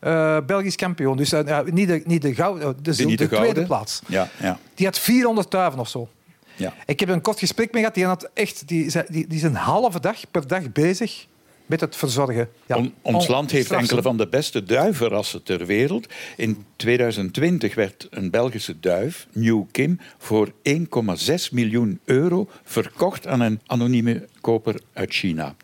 eh, 0.00 0.36
Belgisch 0.46 0.76
kampioen. 0.76 1.16
Dus 1.16 1.32
eh, 1.32 1.60
niet 1.64 1.88
de, 1.88 2.02
niet 2.06 2.22
de, 2.22 2.34
goud, 2.34 2.60
eh, 2.60 2.68
de, 2.82 2.90
niet 2.90 2.96
de 2.98 3.04
de 3.04 3.14
tweede 3.16 3.36
gouden. 3.36 3.66
plaats. 3.66 4.02
Ja, 4.06 4.28
ja, 4.40 4.58
Die 4.74 4.86
had 4.86 4.98
400 4.98 5.50
duiven 5.50 5.80
of 5.80 5.88
zo. 5.88 6.08
ja. 6.56 6.74
Ik 6.86 7.00
heb 7.00 7.08
een 7.08 7.20
kort 7.20 7.38
gesprek 7.38 7.72
mee 7.72 7.80
gehad. 7.82 7.94
Die, 7.94 8.04
had 8.06 8.28
echt, 8.34 8.68
die, 8.68 8.92
die, 9.08 9.26
die 9.26 9.36
is 9.36 9.42
een 9.42 9.54
halve 9.54 10.00
dag 10.00 10.30
per 10.30 10.46
dag 10.46 10.72
bezig 10.72 11.26
met 11.70 11.80
het 11.80 11.96
verzorgen. 11.96 12.48
Ja. 12.66 12.76
On- 12.76 12.94
ons 13.02 13.26
On- 13.26 13.32
land 13.32 13.50
heeft 13.50 13.70
enkele 13.70 14.02
van 14.02 14.16
de 14.16 14.28
beste 14.28 14.62
duivenrassen 14.62 15.42
ter 15.42 15.66
wereld. 15.66 16.06
In 16.36 16.64
2020 16.76 17.74
werd 17.74 18.06
een 18.10 18.30
Belgische 18.30 18.80
duif, 18.80 19.26
New 19.32 19.62
Kim, 19.70 20.00
voor 20.18 20.52
1,6 20.62 21.50
miljoen 21.50 22.00
euro 22.04 22.48
verkocht 22.64 23.26
aan 23.26 23.40
een 23.40 23.60
anonieme 23.66 24.28
koper 24.40 24.80
uit 24.92 25.12
China. 25.12 25.54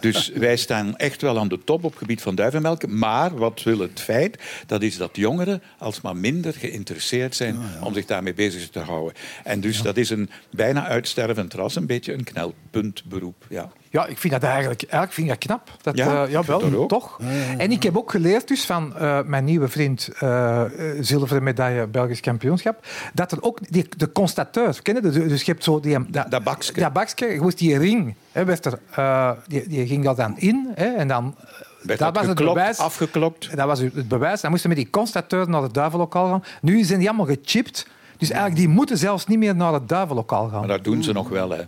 Dus 0.00 0.28
wij 0.46 0.56
staan 0.56 0.96
echt 0.96 1.22
wel 1.22 1.38
aan 1.38 1.48
de 1.48 1.64
top 1.64 1.84
op 1.84 1.90
het 1.90 1.98
gebied 1.98 2.22
van 2.22 2.34
duivenmelken. 2.34 2.98
Maar 2.98 3.36
wat 3.36 3.62
wil 3.62 3.78
het 3.78 4.00
feit? 4.00 4.38
Dat 4.66 4.82
is 4.82 4.96
dat 4.96 5.16
jongeren 5.16 5.62
alsmaar 5.78 6.16
minder 6.16 6.52
geïnteresseerd 6.52 7.36
zijn 7.36 7.58
om 7.80 7.94
zich 7.94 8.06
daarmee 8.06 8.34
bezig 8.34 8.68
te 8.68 8.78
houden. 8.78 9.14
En 9.44 9.60
dus 9.60 9.82
dat 9.82 9.96
is 9.96 10.10
een 10.10 10.30
bijna 10.50 10.86
uitstervend 10.86 11.54
ras, 11.54 11.76
een 11.76 11.86
beetje 11.86 12.12
een 12.12 12.24
knelpuntberoep. 12.24 13.46
Ja. 13.48 13.72
Ja, 13.94 14.06
ik 14.06 14.18
vind 14.18 14.32
dat 14.32 14.42
eigenlijk, 14.42 14.82
eigenlijk 14.82 15.12
vind 15.12 15.30
ik 15.30 15.32
dat 15.32 15.44
knap. 15.46 15.76
Dat, 15.82 15.96
Ja, 15.96 16.06
eh, 16.06 16.12
ja, 16.12 16.22
ik 16.22 16.30
vind 16.30 16.46
wel, 16.46 16.60
dat 16.60 16.74
ook. 16.74 16.88
toch? 16.88 17.20
En 17.58 17.70
ik 17.70 17.82
heb 17.82 17.96
ook 17.96 18.10
geleerd 18.10 18.48
dus 18.48 18.64
van 18.64 18.96
eh, 18.96 19.18
mijn 19.24 19.44
nieuwe 19.44 19.68
vriend, 19.68 20.08
eh, 20.18 20.60
eh, 20.60 20.70
zilveren 21.00 21.42
medaille 21.42 21.86
Belgisch 21.86 22.20
kampioenschap, 22.20 22.86
dat 23.12 23.32
er 23.32 23.42
ook 23.42 23.58
die, 23.70 23.86
de 23.96 24.12
constateur, 24.12 24.82
ken 24.82 24.94
je 24.94 25.00
dat? 25.00 25.12
Dus 25.12 25.42
je 25.42 25.52
hebt 25.52 25.64
zo 25.64 25.80
die... 25.80 26.10
Dat, 26.10 26.30
Dat 26.30 26.44
bakske. 26.44 26.80
Dat 26.80 26.92
bakske, 26.92 27.26
je 27.26 27.40
moest 27.40 27.58
die 27.58 27.78
ring, 27.78 28.14
hè, 28.32 28.44
werd 28.44 28.64
er, 28.64 28.78
eh, 28.90 29.30
die, 29.46 29.68
die 29.68 29.86
ging 29.86 30.04
dat 30.04 30.16
dan 30.16 30.38
in 30.38 30.68
hè, 30.74 30.86
en 30.86 31.08
dan... 31.08 31.34
Werd 31.82 31.98
dat 31.98 32.14
dat 32.14 32.24
was 32.24 32.34
het 32.34 32.46
bewijs. 32.46 32.78
afgeklokt? 32.78 33.56
Dat 33.56 33.66
was 33.66 33.78
het 33.78 34.08
bewijs. 34.08 34.40
Dan 34.40 34.50
moesten 34.50 34.68
met 34.68 34.78
die 34.78 34.90
constateur 34.90 35.48
naar 35.48 35.62
het 35.62 35.74
duivenlokaal 35.74 36.28
gaan. 36.28 36.44
Nu 36.60 36.82
zijn 36.82 36.98
die 36.98 37.08
allemaal 37.08 37.26
gechipt. 37.26 37.86
Dus 38.16 38.30
eigenlijk, 38.30 38.60
die 38.60 38.68
moeten 38.68 38.98
zelfs 38.98 39.26
niet 39.26 39.38
meer 39.38 39.56
naar 39.56 39.72
het 39.72 39.88
duivenlokaal 39.88 40.48
gaan. 40.48 40.58
Maar 40.58 40.68
dat 40.68 40.84
doen 40.84 41.02
ze 41.02 41.12
nog 41.12 41.28
wel, 41.28 41.50
hè. 41.50 41.62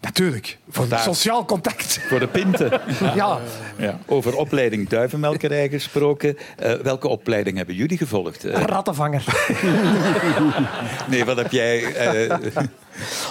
Natuurlijk, 0.00 0.58
voor 0.70 0.86
sociaal 0.98 1.44
contact. 1.44 1.98
Voor 2.08 2.18
de 2.18 2.28
pinten. 2.28 2.70
Ja, 3.14 3.38
Ja. 3.78 3.98
Over 4.06 4.36
opleiding 4.36 4.88
duivenmelkerij 4.88 5.68
gesproken. 5.68 6.36
Eh, 6.56 6.72
welke 6.72 7.08
opleiding 7.08 7.56
hebben 7.56 7.74
jullie 7.74 7.96
gevolgd? 7.98 8.44
Eh, 8.44 8.62
Rattenvanger. 8.62 9.24
nee, 11.10 11.24
wat 11.24 11.36
heb 11.36 11.52
jij... 11.52 11.94
eh, 11.94 12.36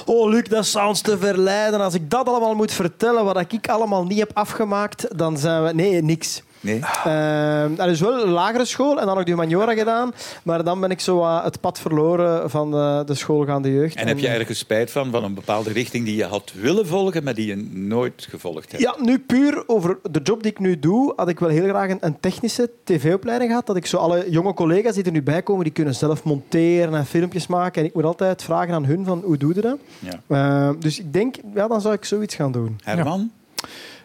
Oh, 0.06 0.30
Luc, 0.30 0.44
dat 0.48 0.66
zou 0.66 0.88
ons 0.88 1.02
te 1.02 1.18
verleiden. 1.18 1.82
Als 1.82 1.94
ik 1.94 2.10
dat 2.10 2.28
allemaal 2.28 2.56
moet 2.56 2.72
vertellen, 2.72 3.26
wat 3.26 3.46
ik 3.54 3.68
allemaal 3.70 4.06
niet 4.06 4.20
heb 4.20 4.32
afgemaakt, 4.34 5.18
dan 5.18 5.38
zijn 5.38 5.64
we... 5.64 5.74
Nee, 5.74 6.02
niks. 6.04 6.42
Nee? 6.64 6.80
Ehm 7.06 7.76
dat 7.76 7.88
is 7.88 8.00
wel 8.00 8.24
een 8.24 8.30
lagere 8.30 8.66
school 8.66 9.00
en 9.00 9.06
dan 9.06 9.16
nog 9.16 9.24
de 9.24 9.32
humaniora 9.32 9.74
gedaan. 9.74 10.14
Maar 10.44 10.64
dan 10.64 10.80
ben 10.80 10.92
ik 10.92 11.00
zo 11.00 11.26
het 11.44 11.60
pad 11.60 11.80
verloren 11.80 12.50
van 12.50 12.72
de, 12.72 13.04
de 13.06 13.14
schoolgaande 13.14 13.74
jeugd. 13.74 13.96
En 13.96 14.08
heb 14.08 14.20
je 14.20 14.28
ergens 14.28 14.58
spijt 14.60 14.92
van, 14.92 15.12
van 15.12 15.24
een 15.24 15.34
bepaalde 15.34 15.72
richting 15.72 16.06
die 16.06 16.16
je 16.16 16.26
had 16.26 16.54
willen 16.56 16.88
volgen, 16.88 17.24
maar 17.24 17.34
die 17.34 17.48
je 17.48 17.56
nooit 17.72 18.28
gevolgd 18.30 18.72
hebt? 18.72 18.84
Ja, 18.84 18.96
nu 19.00 19.20
puur 19.20 19.64
over 19.68 19.98
de 20.12 20.20
job 20.24 20.44
die 20.44 20.52
ik 20.52 20.60
nu 20.60 20.80
doe, 20.80 21.14
had 21.16 21.30
ik 21.30 21.40
wel 21.40 21.50
heel 21.50 21.68
graag 21.68 21.90
een, 21.90 21.98
een 22.02 22.20
technische 22.20 22.70
tv-opleiding 22.84 23.50
gehad. 23.50 23.68
Dat 23.68 23.76
ik 23.76 23.86
zo 23.86 23.98
alle 23.98 24.26
jonge 24.30 24.54
collega's 24.54 24.96
die 24.96 25.04
er 25.04 25.12
nu 25.12 25.24
bij 25.24 25.42
komen, 25.42 25.64
die 25.64 25.74
kunnen 25.74 25.96
zelf 25.96 26.24
monteren 26.24 26.96
en 26.96 27.06
filmpjes 27.06 27.48
maken. 27.48 27.82
En 27.82 27.88
ik 27.88 27.94
moet 27.94 28.04
altijd 28.04 28.44
vragen 28.44 28.74
aan 28.74 28.86
hun 28.86 29.06
van, 29.06 29.22
hoe 29.26 29.38
doe 29.38 29.56
je 29.56 29.62
dat? 29.62 29.78
Ja. 30.00 30.22
Ehm, 30.28 30.80
dus 30.80 31.00
ik 31.00 31.14
denk, 31.14 31.36
ja, 31.54 31.68
dan 31.68 31.82
zou 31.82 31.94
ik 31.94 32.06
zoiets 32.06 32.36
gaan 32.36 32.52
doen. 32.52 32.80
Herman? 32.84 33.32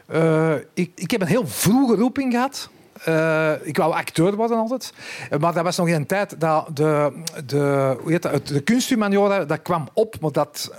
Eh, 0.09 0.55
ik, 0.75 0.91
ik 0.95 1.11
heb 1.11 1.21
een 1.21 1.27
heel 1.27 1.47
vroege 1.47 1.95
roeping 1.95 2.33
gehad. 2.33 2.69
Eh, 3.05 3.53
ik 3.63 3.77
wou 3.77 3.93
acteur 3.93 4.37
worden 4.37 4.57
altijd. 4.57 4.93
Eh, 5.31 5.39
Maar 5.39 5.53
dat 5.53 5.65
was 5.65 5.77
nog 5.77 5.89
in 5.89 5.95
een 5.95 6.07
tijd 6.07 6.41
dat 6.41 6.77
de, 6.77 7.13
de, 7.47 7.97
hoe 8.03 8.13
heet 8.13 8.23
dat, 8.23 8.47
de 8.47 8.61
kunsthumaniora 8.61 9.45
dat 9.45 9.63
kwam 9.63 9.89
op, 9.93 10.21
maar 10.21 10.33
dat, 10.33 10.71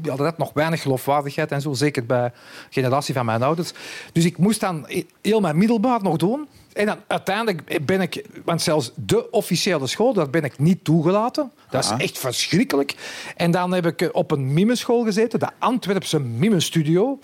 die 0.00 0.10
hadden 0.10 0.26
net 0.26 0.38
nog 0.38 0.50
weinig 0.54 0.82
geloofwaardigheid 0.82 1.52
en 1.52 1.60
zo, 1.60 1.72
zeker 1.72 2.06
bij 2.06 2.28
de 2.28 2.32
generatie 2.70 3.14
van 3.14 3.24
mijn 3.24 3.42
ouders. 3.42 3.72
Dus 4.12 4.24
ik 4.24 4.38
moest 4.38 4.60
dan 4.60 4.86
heel 5.22 5.40
mijn 5.40 5.58
middelbaar 5.58 6.02
nog 6.02 6.16
doen. 6.16 6.48
En 6.72 6.86
dan 6.86 6.98
uiteindelijk 7.06 7.86
ben 7.86 8.00
ik, 8.00 8.24
want 8.44 8.62
zelfs 8.62 8.92
de 8.94 9.30
officiële 9.30 9.86
school, 9.86 10.12
daar 10.12 10.30
ben 10.30 10.44
ik 10.44 10.58
niet 10.58 10.84
toegelaten. 10.84 11.52
Dat 11.70 11.84
is 11.84 11.90
echt 11.96 12.18
verschrikkelijk. 12.18 12.94
En 13.36 13.50
dan 13.50 13.72
heb 13.72 13.86
ik 13.86 14.08
op 14.12 14.30
een 14.30 14.52
mimeschool 14.52 15.04
gezeten, 15.04 15.38
de 15.38 15.48
Antwerpse 15.58 16.20
Mimestudio. 16.20 17.18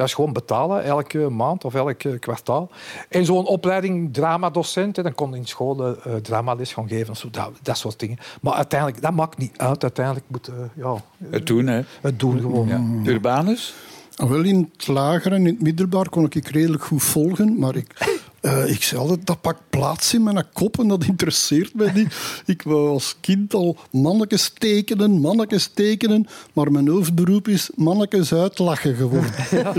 Dat 0.00 0.08
is 0.08 0.14
gewoon 0.14 0.32
betalen, 0.32 0.84
elke 0.84 1.18
maand 1.18 1.64
of 1.64 1.74
elk 1.74 2.02
eh, 2.02 2.18
kwartaal. 2.18 2.70
En 3.08 3.24
zo'n 3.24 3.46
opleiding 3.46 4.12
dramadocent, 4.14 4.96
hè, 4.96 5.02
dan 5.02 5.14
kon 5.14 5.30
je 5.30 5.36
in 5.36 5.46
school 5.46 5.86
eh, 5.86 6.14
dramales 6.14 6.72
gaan 6.72 6.88
geven, 6.88 7.16
zo, 7.16 7.30
dat, 7.30 7.50
dat 7.62 7.76
soort 7.76 7.98
dingen. 7.98 8.18
Maar 8.40 8.52
uiteindelijk, 8.52 9.02
dat 9.02 9.12
maakt 9.12 9.38
niet 9.38 9.58
uit. 9.58 9.82
Uiteindelijk 9.82 10.26
moet 10.28 10.48
eh, 10.48 10.54
ja, 10.74 10.96
Het 11.30 11.46
doen, 11.46 11.66
hè? 11.66 11.80
het 12.00 12.18
doen 12.18 12.40
gewoon. 12.40 12.68
Ja. 12.68 13.10
Urbanus? 13.10 13.74
Ah, 14.16 14.28
Wel 14.30 14.42
in 14.42 14.70
het 14.72 14.86
lager 14.86 15.32
en 15.32 15.38
in 15.38 15.46
het 15.46 15.62
middelbaar 15.62 16.08
kon 16.08 16.24
ik 16.30 16.48
redelijk 16.48 16.84
goed 16.84 17.02
volgen, 17.02 17.58
maar 17.58 17.76
ik, 17.76 18.19
eh, 18.40 18.70
ik 18.70 18.82
zei 18.82 19.00
altijd, 19.00 19.26
dat 19.26 19.40
pakt 19.40 19.60
plaats 19.70 20.14
in 20.14 20.22
mijn 20.22 20.44
kop 20.52 20.78
en 20.78 20.88
dat 20.88 21.04
interesseert 21.04 21.74
mij 21.74 21.92
niet. 21.94 22.14
Ik 22.46 22.62
wou 22.62 22.88
als 22.88 23.16
kind 23.20 23.54
al 23.54 23.76
mannetjes 23.90 24.52
tekenen, 24.58 25.20
mannetjes 25.20 25.70
tekenen, 25.74 26.26
maar 26.52 26.72
mijn 26.72 26.88
hoofdberoep 26.88 27.48
is 27.48 27.70
mannetjes 27.74 28.34
uitlachen 28.34 28.94
geworden. 28.94 29.30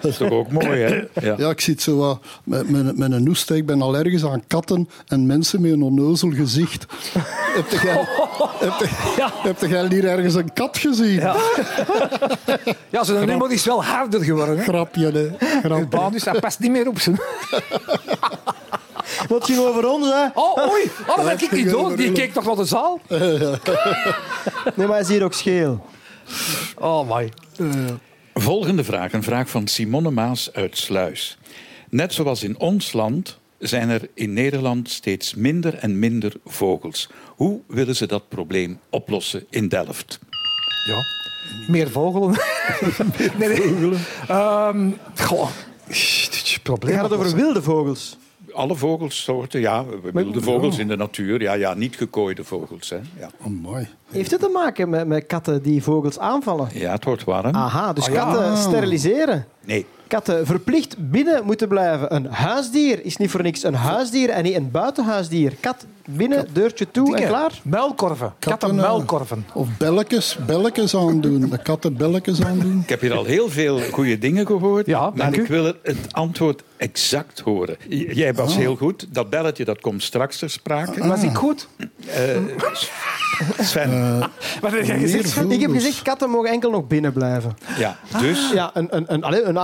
Dat 0.00 0.10
is 0.10 0.16
toch 0.16 0.30
ook 0.30 0.50
mooi, 0.50 0.80
hè? 0.80 0.94
Ja. 1.26 1.34
Ja, 1.38 1.50
ik 1.50 1.60
zit 1.60 1.82
zo 1.82 1.96
wat 1.96 2.20
met, 2.44 2.70
met, 2.70 2.96
met 2.96 3.12
een 3.12 3.22
noeste. 3.22 3.56
Ik 3.56 3.66
ben 3.66 3.82
allergisch 3.82 4.24
aan 4.24 4.46
katten 4.46 4.88
en 5.06 5.26
mensen 5.26 5.60
met 5.60 5.72
een 5.72 5.82
onnozel 5.82 6.30
gezicht. 6.30 6.86
heb 7.56 7.70
jij, 7.82 8.06
heb, 9.42 9.90
hier 9.90 10.04
ergens 10.04 10.34
een 10.34 10.52
kat 10.52 10.78
gezien? 10.78 11.20
Ja, 12.90 13.04
zijn 13.04 13.26
nummer 13.26 13.52
is 13.52 13.64
wel 13.64 13.84
harder 13.84 14.24
geworden. 14.24 14.56
Hè? 14.56 14.62
Grapje, 14.62 15.10
hè. 15.10 15.30
Grapje. 15.38 15.80
Urbanus, 15.80 16.24
dat 16.24 16.40
past 16.40 16.58
niet 16.58 16.70
meer 16.70 16.88
op 16.88 17.00
zijn. 17.00 17.20
Wat 19.28 19.44
ging 19.44 19.58
over 19.58 19.88
ons, 19.88 20.06
hè? 20.06 20.26
Oh, 20.34 20.72
oei, 20.72 20.90
oh, 21.06 21.16
dat 21.16 21.24
ben 21.24 21.40
ik 21.40 21.50
niet 21.50 21.70
door. 21.70 21.96
Die 21.96 22.12
keek 22.12 22.32
toch 22.32 22.44
naar 22.44 22.56
de 22.56 22.64
zaal? 22.64 23.00
Nee, 24.74 24.86
maar 24.86 24.96
hij 24.96 25.00
is 25.00 25.08
hier 25.08 25.24
ook 25.24 25.34
scheel. 25.34 25.86
Oh, 26.78 27.10
my. 27.10 27.32
Volgende 28.34 28.84
vraag. 28.84 29.12
Een 29.12 29.22
vraag 29.22 29.48
van 29.48 29.66
Simone 29.66 30.10
Maas 30.10 30.52
uit 30.52 30.78
Sluis. 30.78 31.38
Net 31.90 32.12
zoals 32.12 32.42
in 32.42 32.58
ons 32.58 32.92
land 32.92 33.38
zijn 33.58 33.88
er 33.88 34.08
in 34.14 34.32
Nederland 34.32 34.90
steeds 34.90 35.34
minder 35.34 35.74
en 35.74 35.98
minder 35.98 36.32
vogels. 36.44 37.08
Hoe 37.36 37.60
willen 37.66 37.96
ze 37.96 38.06
dat 38.06 38.28
probleem 38.28 38.80
oplossen 38.90 39.46
in 39.50 39.68
Delft? 39.68 40.18
Ja. 40.86 41.02
Meer 41.68 41.90
vogelen. 41.90 42.30
nee, 43.38 43.48
nee. 43.48 43.92
Ehm, 44.28 44.90
goh. 45.16 45.48
Probleem. 46.62 46.94
Gaat 46.94 47.10
het 47.10 47.18
over 47.18 47.36
wilde 47.36 47.62
vogels? 47.62 48.18
Alle 48.52 48.74
vogelsoorten, 48.74 49.60
ja. 49.60 49.84
Wilde 50.12 50.40
vogels 50.40 50.78
in 50.78 50.88
de 50.88 50.96
natuur. 50.96 51.40
Ja, 51.42 51.52
ja, 51.52 51.74
niet 51.74 51.96
gekooide 51.96 52.44
vogels. 52.44 52.90
Hè. 52.90 52.96
Ja. 53.18 53.30
Oh, 53.40 53.46
mooi. 53.46 53.88
Heeft 54.10 54.30
het 54.30 54.40
te 54.40 54.48
maken 54.48 54.88
met, 54.90 55.06
met 55.06 55.26
katten 55.26 55.62
die 55.62 55.82
vogels 55.82 56.18
aanvallen? 56.18 56.68
ja, 56.72 56.92
het 56.92 57.04
wordt 57.04 57.24
warm. 57.24 57.54
Aha, 57.54 57.92
dus 57.92 58.06
Ah, 58.06 58.12
ja. 58.14 58.24
katten 58.24 58.56
steriliseren. 58.56 59.46
Nee, 59.64 59.86
Katten 60.14 60.46
verplicht 60.46 60.96
binnen 60.98 61.44
moeten 61.44 61.68
blijven. 61.68 62.14
Een 62.14 62.26
huisdier 62.26 63.04
is 63.04 63.16
niet 63.16 63.30
voor 63.30 63.42
niks 63.42 63.62
een 63.62 63.74
huisdier 63.74 64.30
en 64.30 64.42
niet 64.42 64.54
een 64.54 64.70
buitenhuisdier. 64.70 65.52
Kat 65.60 65.86
binnen, 66.08 66.46
deurtje 66.52 66.90
toe 66.90 67.16
en 67.16 67.26
klaar. 67.26 67.60
Muilkorven. 67.62 68.32
Katten, 68.38 68.50
eh, 68.52 68.58
Kattenmuilkorven. 68.76 69.46
Of 69.52 69.68
belletjes, 69.78 70.38
belletjes 70.46 70.96
aandoen. 70.96 71.40
De 71.50 71.58
katten 71.58 71.96
belletjes 71.96 72.42
aandoen. 72.44 72.80
ik 72.82 72.88
heb 72.88 73.00
hier 73.00 73.14
al 73.14 73.24
heel 73.24 73.48
veel 73.48 73.80
goede 73.90 74.18
dingen 74.18 74.46
gehoord. 74.46 74.86
Ja, 74.86 75.00
maar 75.00 75.12
dank 75.14 75.36
ik 75.36 75.48
u. 75.48 75.52
wil 75.52 75.64
het, 75.64 75.96
antwoord 76.10 76.62
exact 76.76 77.40
horen. 77.40 77.76
Jij 77.88 78.34
was 78.34 78.56
heel 78.56 78.76
goed. 78.76 79.06
Dat 79.14 79.30
belletje 79.30 79.64
dat 79.64 79.80
komt 79.80 80.02
straks 80.02 80.38
ter 80.38 80.50
sprake. 80.50 81.06
Was 81.06 81.22
ik 81.22 81.34
goed? 81.34 81.68
Sven, 83.58 84.18
Wat 84.60 84.72
heb 84.72 84.84
jij 84.84 84.98
gezegd? 84.98 85.50
Ik 85.50 85.60
heb 85.60 85.70
gezegd, 85.70 86.02
katten 86.02 86.30
mogen 86.30 86.50
enkel 86.50 86.70
nog 86.70 86.86
binnen 86.86 87.12
blijven. 87.12 87.56
ja, 87.78 87.98
dus 88.20 88.50
Ja, 88.52 88.70
een, 88.74 88.86
een, 88.90 89.04
een, 89.12 89.48
een 89.48 89.56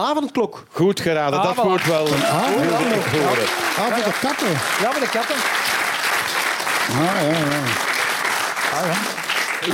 goed 0.70 1.00
geraden. 1.00 1.42
Dat 1.42 1.56
Ah, 1.56 1.58
voilà. 1.58 1.62
wordt 1.68 1.86
wel 1.86 2.04
wilde 2.04 2.94
ik 2.94 3.04
horen. 3.04 3.46
Ah, 3.78 3.94
voor 3.94 4.04
de 4.12 4.18
katten. 4.20 4.50
Ja, 4.80 4.92
de 4.92 5.08
katten. 5.12 5.36
Ah, 6.88 7.22
ja, 7.22 7.38
ja. 8.86 9.18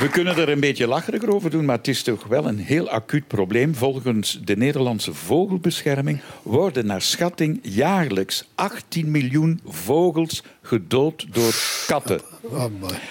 We 0.00 0.08
kunnen 0.08 0.36
er 0.36 0.48
een 0.48 0.60
beetje 0.60 0.86
lacherig 0.86 1.24
over 1.24 1.50
doen, 1.50 1.64
maar 1.64 1.76
het 1.76 1.88
is 1.88 2.02
toch 2.02 2.24
wel 2.24 2.46
een 2.46 2.58
heel 2.58 2.88
acuut 2.90 3.26
probleem. 3.26 3.74
Volgens 3.74 4.40
de 4.44 4.56
Nederlandse 4.56 5.14
Vogelbescherming 5.14 6.20
worden 6.42 6.86
naar 6.86 7.02
schatting 7.02 7.58
jaarlijks 7.62 8.48
18 8.54 9.10
miljoen 9.10 9.60
vogels 9.66 10.42
gedood 10.62 11.26
door 11.32 11.52
katten. 11.86 12.20
Ah. 12.52 12.64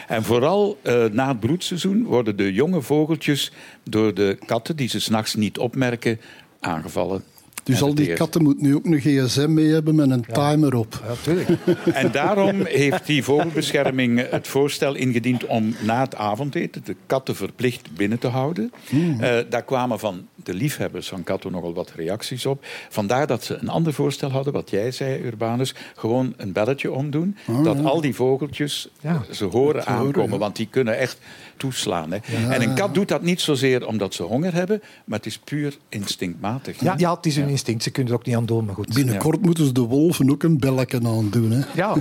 En 0.08 0.24
vooral 0.24 0.78
eh, 0.82 1.04
na 1.12 1.28
het 1.28 1.40
broedseizoen 1.40 2.04
worden 2.04 2.36
de 2.38 2.54
jonge 2.54 2.82
vogeltjes 2.82 3.52
door 3.84 4.14
de 4.14 4.38
katten, 4.46 4.76
die 4.76 4.90
ze 4.90 5.00
s'nachts 5.00 5.36
niet 5.36 5.58
opmerken, 5.58 6.20
aangevallen. 6.60 7.24
Dus 7.66 7.78
en 7.82 7.84
al 7.88 7.96
die 7.96 8.14
katten 8.14 8.44
moeten 8.44 8.64
nu 8.66 8.76
ook 8.76 8.86
een 8.86 9.00
gsm 9.00 9.54
mee 9.54 9.68
hebben 9.74 9.96
met 9.96 10.10
een 10.10 10.26
timer 10.32 10.76
op. 10.76 11.02
Ja, 11.08 11.14
tuurlijk. 11.22 11.50
En 11.94 12.12
daarom 12.12 12.66
heeft 12.66 13.06
die 13.06 13.24
vogelbescherming 13.24 14.30
het 14.30 14.48
voorstel 14.48 14.96
ingediend 14.96 15.46
om 15.46 15.76
na 15.82 16.00
het 16.02 16.16
avondeten 16.16 16.82
de 16.86 16.96
katten 17.06 17.36
verplicht 17.36 17.90
binnen 17.96 18.20
te 18.20 18.28
houden. 18.28 18.72
Eh, 19.20 19.38
daar 19.50 19.64
kwamen 19.64 20.00
van 20.00 20.28
de 20.44 20.54
liefhebbers 20.54 21.08
van 21.08 21.24
katten 21.24 21.52
nogal 21.52 21.74
wat 21.74 21.92
reacties 21.96 22.46
op. 22.46 22.66
Vandaar 22.90 23.28
dat 23.28 23.44
ze 23.44 23.58
een 23.62 23.70
ander 23.70 23.94
voorstel 23.94 24.30
hadden, 24.30 24.54
wat 24.54 24.70
jij 24.70 24.92
zei, 24.92 25.24
Urbanus. 25.24 25.74
Gewoon 25.96 26.34
een 26.38 26.52
belletje 26.52 26.92
omdoen, 26.92 27.38
dat 27.64 27.84
al 27.84 28.02
die 28.02 28.16
vogeltjes 28.16 28.90
Ja. 29.02 29.22
ze 29.32 29.46
horen 29.46 29.86
aankomen. 29.86 30.32
ja. 30.32 30.38
Want 30.38 30.56
die 30.56 30.68
kunnen 30.70 30.98
echt 30.98 31.18
toeslaan. 31.58 32.12
Hè. 32.12 32.18
En 32.50 32.62
een 32.62 32.74
kat 32.76 32.94
doet 32.94 33.08
dat 33.08 33.22
niet 33.22 33.42
zozeer 33.42 33.88
omdat 33.88 34.14
ze 34.14 34.24
honger 34.24 34.54
hebben, 34.54 34.82
maar 35.06 35.18
het 35.18 35.28
is 35.28 35.38
puur 35.38 35.78
instinctmatig. 35.90 36.80
Ja, 36.82 36.94
ja, 36.98 37.16
het 37.16 37.26
is 37.26 37.36
hun 37.36 37.48
instinct. 37.50 37.84
Ze 37.84 37.90
kunnen 37.90 38.14
er 38.14 38.20
ook 38.20 38.26
niet 38.26 38.36
aan 38.36 38.46
doen, 38.46 38.66
maar 38.66 38.76
goed. 38.76 38.94
Binnenkort 38.94 39.42
moeten 39.42 39.66
ze 39.66 39.72
de 39.72 39.82
wolven 39.82 40.32
ook 40.32 40.44
een 40.44 40.60
belletje 40.60 41.00
aandoen. 41.06 41.52
Hè. 41.52 41.62
Ja, 41.76 41.96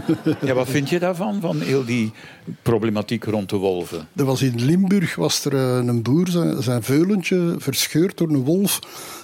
Ja, 0.44 0.54
wat 0.54 0.68
vind 0.68 0.88
je 0.88 0.98
daarvan, 0.98 1.40
van 1.40 1.60
heel 1.60 1.84
die 1.84 2.12
problematiek 2.62 3.24
rond 3.24 3.50
de 3.50 3.56
wolven? 3.56 4.08
Er 4.16 4.24
was 4.24 4.42
in 4.42 4.64
Limburg 4.64 5.14
was 5.14 5.44
er 5.44 5.54
eh, 5.54 5.86
een 5.86 6.02
boer, 6.02 6.28
zijn, 6.28 6.62
zijn 6.62 6.82
veulentje 6.82 7.54
verscheurd 7.58 8.16
door 8.18 8.28
een 8.28 8.44
wolf. 8.44 8.78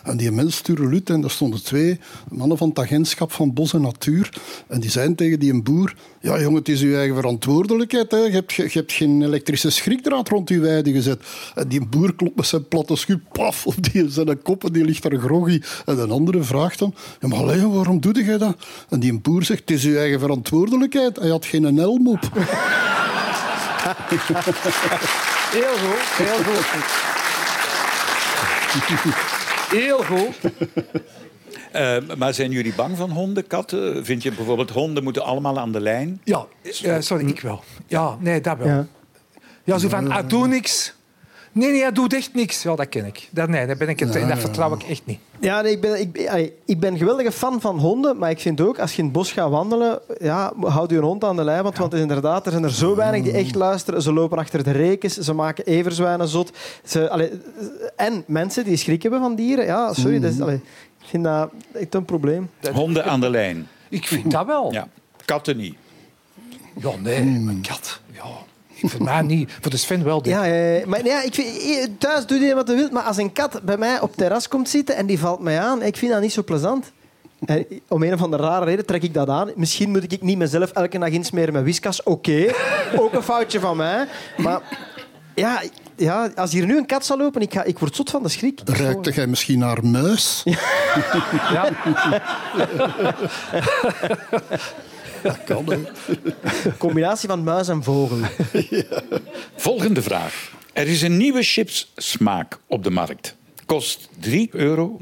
En 0.05 0.17
die 0.17 0.31
mens 0.31 0.57
stuurde 0.57 0.89
Lut 0.89 1.11
en 1.11 1.21
daar 1.21 1.31
stonden 1.31 1.63
twee 1.65 1.99
mannen 2.31 2.57
van 2.59 2.69
het 2.69 2.79
agentschap 2.79 3.33
van 3.33 3.53
Bos 3.55 3.73
en 3.75 3.81
Natuur. 3.81 4.29
En 4.69 4.81
die 4.81 4.91
zeiden 4.91 5.15
tegen 5.17 5.39
die 5.39 5.53
een 5.53 5.63
boer, 5.63 5.95
ja 6.21 6.41
jongen, 6.41 6.59
het 6.59 6.69
is 6.69 6.81
uw 6.81 6.95
eigen 6.95 7.15
verantwoordelijkheid. 7.15 8.11
Hè. 8.11 8.17
Je, 8.19 8.31
hebt, 8.31 8.53
ge- 8.53 8.63
je 8.63 8.79
hebt 8.79 8.93
geen 8.93 9.23
elektrische 9.23 9.71
schrikdraad 9.71 10.20
rond 10.29 10.49
uw 10.49 10.61
weide 10.61 10.93
gezet. 10.93 11.23
En 11.55 11.69
die 11.69 11.87
boer 11.87 12.15
klopt 12.15 12.37
met 12.37 12.47
zijn 12.47 12.69
platte 12.69 12.97
schuur, 12.97 13.21
paf, 13.33 13.67
op 13.67 13.93
die 13.93 14.09
zijn 14.09 14.43
kop 14.43 14.65
en 14.65 14.73
die 14.73 14.85
ligt 14.85 15.03
daar 15.03 15.19
groggy. 15.19 15.63
En 15.87 15.99
een 15.99 16.11
andere 16.11 16.43
vraagt 16.43 16.79
dan, 16.79 16.95
ja, 17.21 17.29
maar 17.29 17.39
allee, 17.39 17.67
waarom 17.67 18.01
doe 18.01 18.25
je 18.25 18.37
dat? 18.37 18.57
En 18.89 19.01
die 19.01 19.21
boer 19.21 19.45
zegt, 19.45 19.61
het 19.61 19.71
is 19.71 19.85
uw 19.85 19.97
eigen 19.97 20.21
verantwoordelijkheid. 20.21 21.17
Hij 21.17 21.29
had 21.29 21.47
geen 21.47 21.77
helm 21.77 22.09
op. 22.09 22.21
heel 25.57 25.77
goed. 25.77 26.27
Heel 26.27 26.43
goed. 26.43 27.09
Heel 29.71 30.03
goed. 30.03 30.35
Eh, 31.73 31.97
maar 32.19 32.35
zijn 32.35 32.51
jullie 32.51 32.75
bang 32.75 32.97
van 32.97 33.11
honden, 33.11 33.47
katten? 33.47 34.05
Vind 34.05 34.23
je 34.23 34.33
bijvoorbeeld 34.33 34.71
honden 34.71 35.03
moeten 35.03 35.25
allemaal 35.25 35.59
aan 35.59 35.73
de 35.73 35.81
lijn? 35.81 36.21
Ja, 36.25 36.47
eh, 36.83 36.97
sorry, 36.99 37.29
ik 37.29 37.41
wel. 37.41 37.63
Ja, 37.87 38.17
nee, 38.21 38.41
dat 38.41 38.59
wel. 38.59 38.67
Ja. 38.67 38.87
Ja, 39.71 39.79
zo 39.79 39.89
van, 39.89 40.11
ah, 40.11 40.29
doe 40.29 40.47
niks. 40.47 40.95
Nee, 41.53 41.71
nee, 41.71 41.81
hij 41.81 41.93
doet 41.93 42.15
echt 42.15 42.35
niks. 42.35 42.63
Ja, 42.63 42.75
dat 42.75 42.89
ken 42.89 43.05
ik. 43.05 43.29
Dat, 43.31 43.49
nee, 43.49 43.67
dat, 43.67 43.79
ben 43.79 43.89
ik 43.89 44.01
het, 44.01 44.13
dat 44.13 44.39
vertrouw 44.39 44.75
ik 44.75 44.83
echt 44.83 45.03
niet. 45.05 45.19
Ja, 45.41 45.61
nee, 45.61 45.73
ik, 45.73 45.81
ben, 45.81 46.01
ik, 46.01 46.53
ik 46.65 46.81
ben 46.81 46.93
een 46.93 46.99
geweldige 46.99 47.33
fan 47.33 47.61
van 47.61 47.79
honden, 47.79 48.19
maar 48.19 48.31
ik 48.31 48.41
vind 48.41 48.61
ook, 48.61 48.79
als 48.79 48.93
je 48.93 48.99
in 48.99 49.05
het 49.05 49.13
bos 49.13 49.33
gaat 49.33 49.51
wandelen, 49.51 50.01
ja, 50.19 50.53
houd 50.61 50.91
je 50.91 50.97
een 50.97 51.03
hond 51.03 51.25
aan 51.25 51.37
de 51.37 51.45
lijn, 51.45 51.63
want, 51.63 51.79
want 51.79 51.95
inderdaad, 51.95 52.47
er 52.47 52.53
zijn 52.53 52.65
er 52.65 52.73
zo 52.73 52.97
weinig 52.97 53.23
die 53.23 53.33
echt 53.33 53.55
luisteren. 53.55 54.03
Ze 54.03 54.13
lopen 54.13 54.39
achter 54.39 54.65
de 54.65 54.71
rekens, 54.71 55.19
ze 55.19 55.33
maken 55.33 55.67
everzwijnen 55.67 56.29
zot. 56.29 56.53
Ze, 56.85 57.11
allee, 57.11 57.31
en 57.97 58.25
mensen 58.27 58.65
die 58.65 58.77
schrik 58.77 59.03
hebben 59.03 59.21
van 59.21 59.35
dieren, 59.35 59.65
ja, 59.65 59.93
sorry, 59.93 60.21
dat 60.21 60.33
is, 60.33 60.41
allee, 60.41 60.61
ik 61.01 61.07
vind 61.07 61.25
dat 61.25 61.51
echt 61.73 61.95
een 61.95 62.05
probleem. 62.05 62.51
Honden 62.73 63.05
aan 63.05 63.21
de 63.21 63.31
lijn. 63.31 63.69
Ik 63.89 64.07
vind 64.07 64.31
dat 64.31 64.47
wel. 64.47 64.73
Ja. 64.73 64.89
Katten 65.25 65.57
niet. 65.57 65.77
Ja, 66.77 66.91
nee, 66.97 67.17
een 67.17 67.65
kat. 67.69 68.01
Ja, 68.13 68.25
voor 68.89 69.03
mij 69.03 69.23
niet. 69.23 69.53
Voor 69.61 69.71
de 69.71 69.77
Sven 69.77 70.05
wel. 70.05 70.21
Ja, 70.23 70.41
maar 70.87 71.05
ja, 71.05 71.23
ik 71.23 71.35
vind, 71.35 71.59
eh, 71.59 71.87
thuis 71.99 72.27
doe 72.27 72.39
je 72.39 72.55
wat 72.55 72.69
je 72.69 72.75
wilt, 72.75 72.91
maar 72.91 73.03
als 73.03 73.17
een 73.17 73.33
kat 73.33 73.61
bij 73.63 73.77
mij 73.77 74.01
op 74.01 74.09
het 74.09 74.17
terras 74.17 74.49
komt 74.49 74.69
zitten 74.69 74.97
en 74.97 75.07
die 75.07 75.19
valt 75.19 75.41
mij 75.41 75.61
aan, 75.61 75.83
ik 75.83 75.97
vind 75.97 76.13
dat 76.13 76.21
niet 76.21 76.33
zo 76.33 76.43
plezant. 76.43 76.93
En 77.45 77.67
om 77.89 78.03
een 78.03 78.13
of 78.13 78.23
andere 78.23 78.43
rare 78.43 78.65
reden 78.65 78.87
trek 78.87 79.03
ik 79.03 79.15
dat 79.15 79.29
aan. 79.29 79.51
Misschien 79.57 79.91
moet 79.91 80.13
ik 80.13 80.23
niet 80.23 80.39
mezelf 80.39 80.71
elke 80.71 80.99
dag 80.99 81.09
insmeren 81.09 81.53
met 81.53 81.63
whiskas. 81.63 82.03
Oké, 82.03 82.53
ook 82.97 83.13
een 83.13 83.23
foutje 83.23 83.61
van 83.61 83.77
mij. 83.77 84.07
Maar 84.37 84.61
ja, 85.35 85.63
ja, 85.97 86.31
als 86.35 86.53
hier 86.53 86.67
nu 86.67 86.77
een 86.77 86.87
kat 86.87 87.05
zou 87.05 87.19
lopen, 87.19 87.41
ik, 87.41 87.53
ga, 87.53 87.63
ik 87.63 87.79
word 87.79 87.97
zot 87.97 88.11
van 88.11 88.23
de 88.23 88.29
schrik. 88.29 88.61
Ruikte 88.65 89.11
jij 89.11 89.27
misschien 89.27 89.59
naar 89.59 89.85
muis? 89.85 90.43
Ja. 90.45 91.69
Dat 95.23 95.45
kan, 95.45 95.67
hè. 95.71 95.79
combinatie 96.79 97.29
van 97.29 97.43
muis 97.43 97.69
en 97.69 97.83
vogel. 97.83 98.19
Volgende 99.57 100.03
vraag. 100.03 100.53
Er 100.73 100.89
is 100.89 101.03
een 101.03 101.17
nieuwe 101.17 101.43
chipssmaak 101.43 102.59
op 102.67 102.85
de 102.85 102.91
markt. 102.91 103.37
Kost 103.67 104.09
3,39 104.29 104.51
euro 104.51 104.99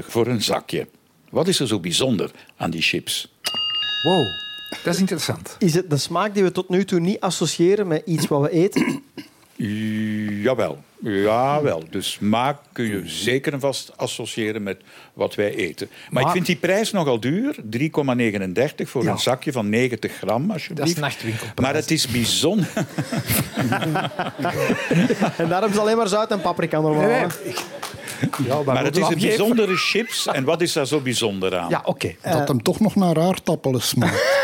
voor 0.00 0.26
een 0.26 0.42
zakje. 0.42 0.86
Wat 1.30 1.48
is 1.48 1.60
er 1.60 1.66
zo 1.66 1.80
bijzonder 1.80 2.30
aan 2.56 2.70
die 2.70 2.82
chips? 2.82 3.32
Wow, 4.02 4.26
dat 4.84 4.94
is 4.94 5.00
interessant. 5.00 5.56
Is 5.58 5.74
het 5.74 5.90
de 5.90 5.96
smaak 5.96 6.34
die 6.34 6.42
we 6.42 6.52
tot 6.52 6.68
nu 6.68 6.84
toe 6.84 7.00
niet 7.00 7.20
associëren 7.20 7.86
met 7.86 8.02
iets 8.06 8.26
wat 8.26 8.40
we 8.40 8.50
eten? 8.50 9.02
Jawel. 10.42 10.78
Jawel. 11.02 11.82
De 11.90 12.02
smaak 12.02 12.56
kun 12.72 12.84
je 12.84 13.02
zeker 13.04 13.52
en 13.52 13.60
vast 13.60 13.92
associëren 13.96 14.62
met 14.62 14.80
wat 15.12 15.34
wij 15.34 15.54
eten. 15.54 15.88
Maar, 16.10 16.22
ik 16.22 16.28
vind 16.28 16.46
die 16.46 16.56
prijs 16.56 16.92
nogal 16.92 17.20
duur. 17.20 17.56
3,39 17.70 18.88
voor 18.88 19.02
Ja. 19.02 19.10
een 19.10 19.18
zakje 19.18 19.52
van 19.52 19.68
90 19.68 20.12
gram, 20.12 20.50
alsjeblieft. 20.50 20.76
Dat 20.76 20.88
is 20.88 20.94
nachtwinkelprijs. 20.94 21.60
Maar 21.60 21.74
het 21.74 21.90
is 21.90 22.06
bijzonder... 22.08 22.68
En 25.36 25.48
daarom 25.48 25.70
is 25.70 25.78
alleen 25.78 25.96
maar 25.96 26.08
zout 26.08 26.30
en 26.30 26.40
paprika 26.40 26.80
normaal. 26.80 27.06
Nee. 27.08 27.26
Ja, 28.46 28.62
Maar 28.64 28.84
het 28.84 28.96
is 28.96 29.08
een 29.08 29.18
bijzondere 29.18 29.76
chips. 29.76 30.26
En 30.26 30.44
wat 30.44 30.60
is 30.60 30.72
daar 30.72 30.86
zo 30.86 31.00
bijzonder 31.00 31.56
aan? 31.56 31.68
Ja, 31.70 31.82
oké. 31.84 32.14
Dat 32.22 32.48
hem 32.48 32.62
toch 32.62 32.80
nog 32.80 32.94
naar 32.94 33.20
aardappelen 33.20 33.82
smaakt. 33.82 34.36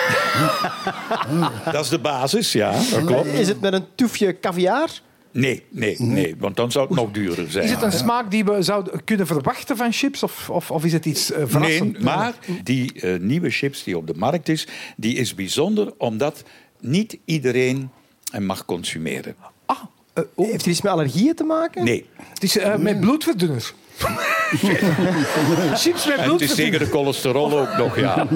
Dat 1.72 1.84
is 1.84 1.88
de 1.90 1.98
basis, 1.98 2.52
ja. 2.52 2.72
Dat 2.90 3.04
klopt. 3.04 3.26
Is 3.26 3.48
het 3.48 3.60
met 3.60 3.72
een 3.72 3.84
toefje 3.94 4.40
caviar? 4.40 4.88
Nee, 5.34 5.62
nee, 5.70 5.96
nee. 5.98 6.34
Want 6.38 6.56
dan 6.56 6.70
zou 6.70 6.86
het 6.86 6.96
nog 6.96 7.10
duurder 7.10 7.50
zijn. 7.50 7.64
Is 7.64 7.70
het 7.70 7.82
een 7.82 7.92
smaak 7.92 8.30
die 8.30 8.44
we 8.44 8.62
zouden 8.62 9.04
kunnen 9.04 9.26
verwachten 9.26 9.76
van 9.76 9.92
chips? 9.92 10.22
Of, 10.22 10.50
of, 10.50 10.70
of 10.70 10.84
is 10.84 10.92
het 10.92 11.04
iets 11.04 11.32
eh, 11.32 11.42
verrassend? 11.46 11.92
Nee, 11.92 12.02
maar 12.02 12.34
die 12.64 13.00
eh, 13.00 13.20
nieuwe 13.20 13.50
chips 13.50 13.84
die 13.84 13.96
op 13.96 14.06
de 14.06 14.14
markt 14.16 14.48
is, 14.48 14.66
die 14.96 15.16
is 15.16 15.34
bijzonder 15.34 15.92
omdat 15.98 16.42
niet 16.80 17.18
iedereen 17.24 17.90
hem 18.30 18.44
mag 18.44 18.64
consumeren. 18.64 19.36
Ah, 19.66 19.78
eh, 20.12 20.24
oh, 20.34 20.50
Heeft 20.50 20.64
er 20.64 20.70
iets 20.70 20.82
met 20.82 20.92
allergieën 20.92 21.34
te 21.34 21.44
maken? 21.44 21.84
Nee. 21.84 22.06
het 22.16 22.42
is 22.42 22.58
met 22.78 23.00
bloedverdunners. 23.00 23.74
chips 25.74 26.06
met 26.06 26.16
En 26.16 26.30
het 26.30 26.40
is 26.40 26.54
bloedverdunners. 26.54 26.78
de 26.84 26.90
cholesterol 26.90 27.58
ook 27.60 27.76
nog, 27.76 27.98
ja. 27.98 28.26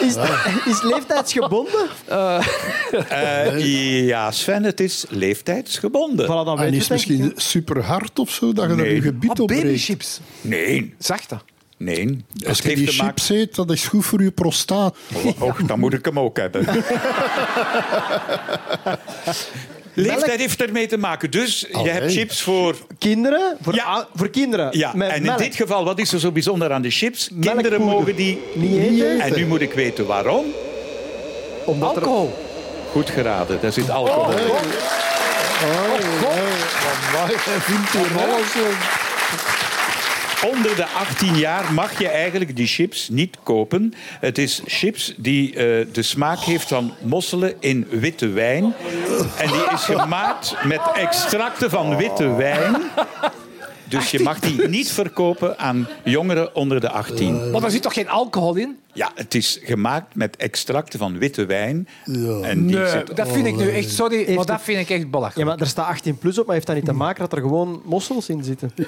Is, 0.00 0.14
is 0.64 0.82
leeftijdsgebonden? 0.82 1.86
Eh, 3.08 4.06
ja, 4.06 4.30
Sven, 4.30 4.62
het 4.64 4.80
is 4.80 5.04
leeftijdsgebonden. 5.08 6.26
Voilà, 6.26 6.28
dan 6.46 6.60
En 6.60 6.72
is 6.74 6.80
het, 6.80 6.88
misschien 6.90 7.32
super 7.36 7.82
hard 7.84 8.18
of 8.18 8.30
zo, 8.30 8.52
dat 8.52 8.64
je 8.64 8.70
er 8.70 8.76
Nee. 8.76 8.94
je 8.94 9.00
gebied 9.00 9.30
Ah, 9.30 9.40
op 9.40 9.46
breekt. 9.46 9.62
babychips. 9.62 10.20
Nee, 10.40 10.94
Zachte. 10.98 11.38
nee. 11.76 12.24
Als 12.48 12.58
je 12.58 12.74
die 12.74 12.86
chips 12.86 13.28
eet, 13.28 13.54
dat 13.54 13.70
is 13.70 13.86
goed 13.86 14.04
voor 14.06 14.22
je 14.22 14.30
prostaat. 14.30 14.96
Och, 15.38 15.56
dan 15.62 15.78
moet 15.78 15.92
ik 15.92 16.04
hem 16.04 16.18
ook 16.18 16.36
hebben. 16.36 16.64
Leeftijd 19.98 20.40
heeft 20.40 20.62
ermee 20.62 20.86
te 20.86 20.96
maken. 20.98 21.30
Dus 21.30 21.66
je 21.82 21.88
hebt 21.88 22.12
chips 22.12 22.40
voor... 22.42 22.76
Kinderen? 22.98 23.56
Voor, 23.60 23.74
Ja. 23.74 24.06
voor 24.14 24.28
kinderen. 24.28 24.78
Ja, 24.78 24.92
en 24.94 25.16
in 25.16 25.22
melk. 25.22 25.38
dit 25.38 25.54
geval, 25.54 25.84
wat 25.84 25.98
is 25.98 26.12
er 26.12 26.20
zo 26.20 26.30
bijzonder 26.32 26.72
aan 26.72 26.82
de 26.82 26.90
chips? 26.90 27.30
Kinderen 27.40 27.80
mogen 27.82 28.16
die... 28.16 28.42
Niet 28.54 28.80
eten? 28.82 29.20
En 29.20 29.34
nu 29.34 29.46
moet 29.46 29.60
ik 29.60 29.72
weten 29.72 30.06
waarom. 30.06 30.44
Omdat 31.64 31.96
er- 31.96 32.02
Alcohol. 32.02 32.34
Goed 32.90 33.10
geraden, 33.10 33.58
daar 33.60 33.72
zit 33.72 33.90
alcohol 33.90 34.30
in. 34.30 34.36
Onder 40.44 40.76
de 40.76 40.86
18 40.86 41.36
jaar 41.36 41.72
mag 41.72 41.98
je 41.98 42.08
eigenlijk 42.08 42.56
die 42.56 42.66
chips 42.66 43.08
niet 43.08 43.36
kopen. 43.42 43.94
Het 44.20 44.38
is 44.38 44.62
chips 44.66 45.14
die 45.16 45.54
eh, 45.54 45.86
de 45.92 46.02
smaak 46.02 46.38
heeft 46.38 46.68
van 46.68 46.94
mosselen 47.02 47.54
in 47.60 47.86
witte 47.90 48.28
wijn. 48.28 48.74
En 49.38 49.48
die 49.48 49.70
is 49.72 49.84
gemaakt 49.84 50.56
met 50.64 50.80
extracten 50.94 51.70
van 51.70 51.96
witte 51.96 52.34
wijn. 52.34 52.76
Dus 53.88 54.10
je 54.10 54.20
mag 54.20 54.40
die 54.40 54.68
niet 54.68 54.92
verkopen 54.92 55.58
aan 55.58 55.88
jongeren 56.04 56.54
onder 56.54 56.80
de 56.80 56.90
18. 56.90 57.50
Maar 57.50 57.62
er 57.62 57.70
zit 57.70 57.82
toch 57.82 57.92
geen 57.94 58.08
alcohol 58.08 58.54
in? 58.54 58.76
Ja, 58.92 59.10
het 59.14 59.34
is 59.34 59.60
gemaakt 59.62 60.14
met 60.14 60.36
extracten 60.36 60.98
van 60.98 61.18
witte 61.18 61.46
wijn. 61.46 61.88
En 62.42 62.66
die 62.66 62.76
Nee, 62.76 62.88
zit- 62.88 63.16
dat 63.16 63.28
vind 63.28 63.46
ik 63.46 63.56
nu 63.56 63.70
echt... 63.70 63.90
Sorry, 63.90 64.34
maar 64.34 64.46
dat 64.46 64.62
vind 64.62 64.78
ik 64.80 64.90
echt 64.96 65.10
belachelijk. 65.10 65.38
Ja, 65.48 65.54
maar 65.54 65.60
er 65.62 65.66
staat 65.70 65.86
18 65.88 66.18
plus 66.18 66.38
op, 66.38 66.44
maar 66.46 66.54
heeft 66.54 66.66
dat 66.66 66.76
niet 66.76 66.84
te 66.84 66.92
maken 66.92 67.20
dat 67.20 67.32
er 67.32 67.40
gewoon 67.40 67.82
mossels 67.84 68.28
in 68.28 68.44
zitten? 68.44 68.70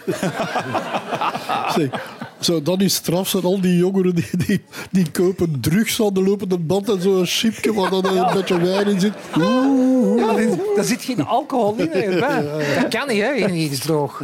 Zeg, 2.40 2.56
zo, 2.56 2.62
dat 2.62 2.80
is 2.80 2.94
straf 2.94 3.28
zijn 3.28 3.42
al 3.42 3.60
die 3.60 3.76
jongeren 3.76 4.14
die, 4.14 4.30
die, 4.46 4.64
die 4.90 5.10
kopen 5.10 5.60
drugs 5.60 6.02
aan 6.02 6.14
de 6.14 6.22
lopende 6.22 6.58
band 6.58 6.88
en 6.88 7.02
zo'n 7.02 7.26
chipje 7.26 7.72
waar 7.74 7.90
dan 7.90 8.04
een 8.04 8.34
beetje 8.34 8.60
wijn 8.60 8.86
in 8.86 9.00
zit. 9.00 9.12
Oeh. 9.36 10.18
Ja, 10.18 10.36
er, 10.36 10.58
er 10.76 10.84
zit 10.84 11.02
geen 11.02 11.26
alcohol 11.26 11.74
in. 11.76 11.92
erbij. 11.92 12.42
Dat 12.74 12.88
kan 12.88 13.08
niet, 13.08 13.22
hè? 13.22 13.32
in 13.32 13.54
iets 13.54 13.78
droog. 13.78 14.22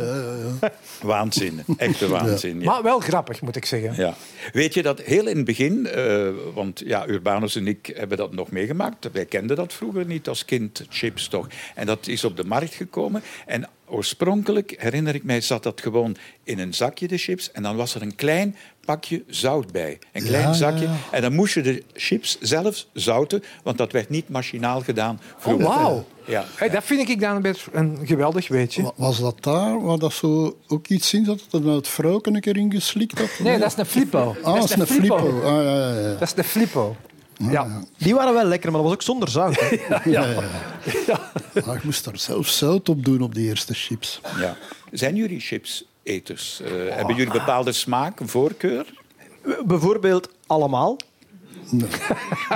Waanzin, 1.03 1.63
echte 1.77 2.09
waanzin. 2.09 2.61
Ja. 2.61 2.67
Maar 2.71 2.83
wel 2.83 3.01
grappig, 3.01 3.41
moet 3.41 3.57
ik 3.57 3.65
zeggen. 3.65 3.95
Ja. 3.97 4.15
Weet 4.53 4.75
je 4.75 4.83
dat 4.83 5.01
heel 5.01 5.27
in 5.27 5.37
het 5.37 5.45
begin, 5.45 5.87
eh, 5.87 6.29
want 6.55 6.83
ja, 6.85 7.09
Urbanus 7.09 7.57
en 7.57 7.67
ik 7.67 7.93
hebben 7.95 8.19
dat 8.19 8.33
nog 8.33 8.51
meegemaakt. 8.51 9.09
Wij 9.13 9.25
kenden 9.25 9.57
dat 9.57 9.73
vroeger 9.73 10.07
niet 10.07 10.29
als 10.29 10.45
kind, 10.45 10.85
chips 10.89 11.29
toch. 11.29 11.47
En 11.75 11.87
dat 11.87 12.07
is 12.07 12.25
op 12.25 12.37
de 12.37 12.45
markt 12.45 12.75
gekomen. 12.75 13.23
En 13.47 13.69
oorspronkelijk, 13.87 14.75
herinner 14.79 15.15
ik 15.15 15.25
mij, 15.25 15.41
zat 15.41 15.63
dat 15.63 15.81
gewoon 15.81 16.17
in 16.45 16.59
een 16.59 16.75
zakje, 16.75 17.09
de 17.09 17.19
chips. 17.19 17.53
En 17.53 17.63
dan 17.63 17.77
was 17.77 17.95
er 17.95 18.03
een 18.03 18.15
klein 18.15 18.57
pakje 18.85 19.23
zout 19.27 19.73
bij. 19.73 19.99
Een 20.13 20.23
klein 20.25 20.43
Ja, 20.47 20.53
zakje. 20.53 20.85
ja. 20.85 20.95
En 21.11 21.23
dan 21.23 21.35
moest 21.35 21.55
je 21.55 21.61
de 21.63 21.83
chips 21.93 22.39
zelf 22.41 22.87
zouten, 22.93 23.43
want 23.63 23.79
dat 23.79 23.93
werd 23.93 24.09
niet 24.09 24.29
machinaal 24.29 24.81
gedaan 24.81 25.21
Oh, 25.35 25.41
vroeger. 25.43 25.67
wauw. 25.67 26.05
Ja. 26.27 26.45
Hey, 26.55 26.69
dat 26.71 26.85
vind 26.85 27.09
ik 27.09 27.21
dan 27.21 27.37
een, 27.37 27.43
beetje 27.43 27.71
een 27.73 27.99
geweldig 28.05 28.49
weetje. 28.49 28.83
Wa- 28.83 28.93
Was 28.97 29.21
dat 29.21 29.37
daar 29.43 29.83
waar 29.83 29.99
dat 29.99 30.13
zo 30.13 30.57
ook 30.67 30.89
iets 30.89 31.15
in 31.15 31.25
zat? 31.25 31.39
Dat 31.51 31.61
er 31.61 31.67
nou 31.67 31.77
het 31.79 31.89
vrouwke 31.89 32.31
een 32.31 32.41
keer 32.41 32.57
ingeslikt 32.57 33.19
had? 33.19 33.29
Nee, 33.39 33.59
dat 33.59 33.71
is 33.73 33.77
een 33.79 33.87
flippo. 33.87 34.37
Ah, 34.43 34.55
dat 34.55 34.65
is 34.65 34.71
een 34.77 34.87
flippo. 34.87 35.41
Ah, 35.43 35.63
ja, 35.65 35.79
ja, 35.89 36.01
ja. 36.01 36.13
Dat 36.13 36.23
is 36.23 36.35
de 36.35 36.45
flippo. 36.45 36.97
Ja. 37.39 37.81
Die 37.99 38.15
waren 38.15 38.35
wel 38.35 38.45
lekker, 38.45 38.71
maar 38.73 38.81
dat 38.81 38.89
was 38.91 38.99
ook 38.99 39.03
zonder 39.07 39.29
zout. 39.29 39.61
hè. 39.61 39.77
Ah, 41.67 41.75
ik 41.75 41.85
moest 41.85 42.05
daar 42.05 42.19
zelf 42.19 42.49
zout 42.49 42.89
op 42.89 43.05
doen 43.05 43.21
op 43.23 43.35
die 43.35 43.49
eerste 43.49 43.75
chips. 43.75 44.21
Ja. 44.41 44.57
Zijn 44.93 45.17
jullie 45.17 45.41
chipseters? 45.41 46.61
Eh, 46.61 46.71
hebben 46.97 47.15
jullie 47.17 47.33
bepaalde 47.33 47.73
smaak, 47.73 48.21
een 48.21 48.29
voorkeur? 48.29 48.87
Bijvoorbeeld 49.65 50.29
allemaal. 50.47 50.97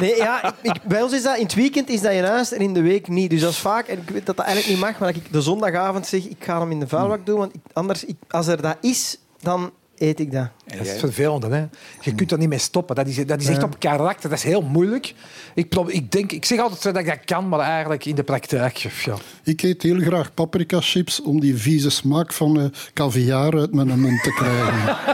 Nee, 0.01 0.17
ja, 0.17 0.45
ik, 0.45 0.55
ik- 0.63 0.83
bij 0.83 1.03
ons 1.03 1.13
is 1.13 1.23
dat 1.23 1.37
in 1.37 1.43
het 1.43 1.55
weekend 1.55 1.89
is 1.89 2.01
dat 2.01 2.13
in 2.13 2.25
huis 2.25 2.53
en 2.53 2.61
in 2.61 2.73
de 2.75 2.81
week 2.83 3.09
niet. 3.09 3.31
Dus 3.31 3.41
dat 3.41 3.51
is 3.51 3.59
vaak, 3.59 3.87
en 3.89 3.99
ik 3.99 4.11
weet 4.11 4.27
dat 4.27 4.37
dat 4.37 4.45
eigenlijk 4.47 4.77
niet 4.77 4.85
mag, 4.87 4.99
maar 4.99 5.13
dat 5.13 5.23
ik 5.23 5.33
de 5.33 5.41
zondagavond 5.43 6.07
zeg, 6.07 6.25
ik 6.25 6.45
ga 6.45 6.61
hem 6.61 6.71
in 6.71 6.81
de 6.81 6.89
vuilbak 6.89 7.27
doen, 7.27 7.39
want 7.39 7.55
ik- 7.55 7.61
anders, 7.73 8.05
ik, 8.05 8.17
als 8.29 8.47
er 8.47 8.63
dat 8.63 8.77
is, 8.81 9.19
dan 9.41 9.71
eet 9.99 10.21
ik 10.21 10.33
dat. 10.33 10.49
Dat 10.77 10.87
is 10.87 10.99
vervelend, 10.99 11.43
hè? 11.43 11.65
Je 12.01 12.15
kunt 12.15 12.33
er 12.33 12.39
niet 12.39 12.49
mee 12.49 12.59
stoppen. 12.59 12.97
Dat 12.97 13.07
is, 13.07 13.27
dat 13.27 13.41
is 13.41 13.49
echt 13.49 13.63
op 13.63 13.79
karakter. 13.79 14.29
Dat 14.29 14.39
is 14.39 14.45
heel 14.45 14.63
moeilijk. 14.63 15.15
Ik, 15.55 15.69
probeer- 15.69 15.95
ik, 15.95 16.13
denk, 16.13 16.33
ik 16.33 16.45
zeg 16.45 16.61
altijd 16.61 16.83
dat 16.83 16.97
ik 16.97 17.07
dat 17.07 17.19
kan, 17.25 17.49
maar 17.49 17.61
eigenlijk 17.61 18.05
in 18.05 18.15
de 18.15 18.23
praktijk... 18.23 18.77
Ja. 18.77 19.15
Ik 19.45 19.63
eet 19.63 19.83
heel 19.83 20.01
graag 20.01 20.35
paprika 20.35 20.81
chips 20.81 21.23
om 21.23 21.41
die 21.41 21.57
vieze 21.57 21.91
smaak 21.91 22.33
van 22.33 22.61
eh 22.61 22.65
caviar 22.95 23.59
uit 23.59 23.75
mijn 23.75 24.01
mond 24.01 24.23
te 24.23 24.33
krijgen. 24.33 24.97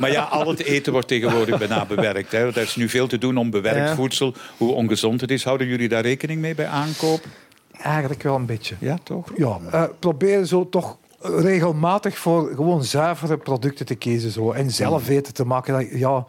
Maar 0.00 0.10
ja, 0.10 0.22
al 0.22 0.48
het 0.48 0.62
eten 0.62 0.92
wordt 0.92 1.08
tegenwoordig 1.08 1.58
bijna 1.58 1.86
bewerkt. 1.86 2.32
Hè. 2.32 2.38
Er 2.46 2.56
is 2.56 2.76
nu 2.76 2.88
veel 2.88 3.06
te 3.06 3.18
doen 3.18 3.36
om 3.36 3.50
bewerkt 3.50 3.88
Ja. 3.88 3.94
voedsel, 3.94 4.34
hoe 4.56 4.72
ongezond 4.72 5.20
het 5.20 5.30
is. 5.30 5.44
Houden 5.44 5.66
jullie 5.66 5.88
daar 5.88 6.02
rekening 6.02 6.40
mee 6.40 6.54
bij 6.54 6.66
aankoop? 6.66 7.24
Eigenlijk 7.72 8.22
wel 8.22 8.34
een 8.34 8.46
beetje. 8.46 8.74
Ja, 8.78 8.98
toch? 9.02 9.28
Ja, 9.36 9.58
eh, 9.70 9.82
probeer 9.98 10.44
zo 10.44 10.68
toch 10.68 10.96
regelmatig 11.24 12.18
voor 12.18 12.50
gewoon 12.54 12.84
zuivere 12.84 13.38
producten 13.38 13.86
te 13.86 13.94
kiezen. 13.94 14.30
Zo. 14.30 14.52
En 14.52 14.70
zelf 14.70 15.08
eten 15.08 15.34
te 15.34 15.44
maken. 15.44 15.74
Dat, 15.74 15.98
ja, 15.98 16.24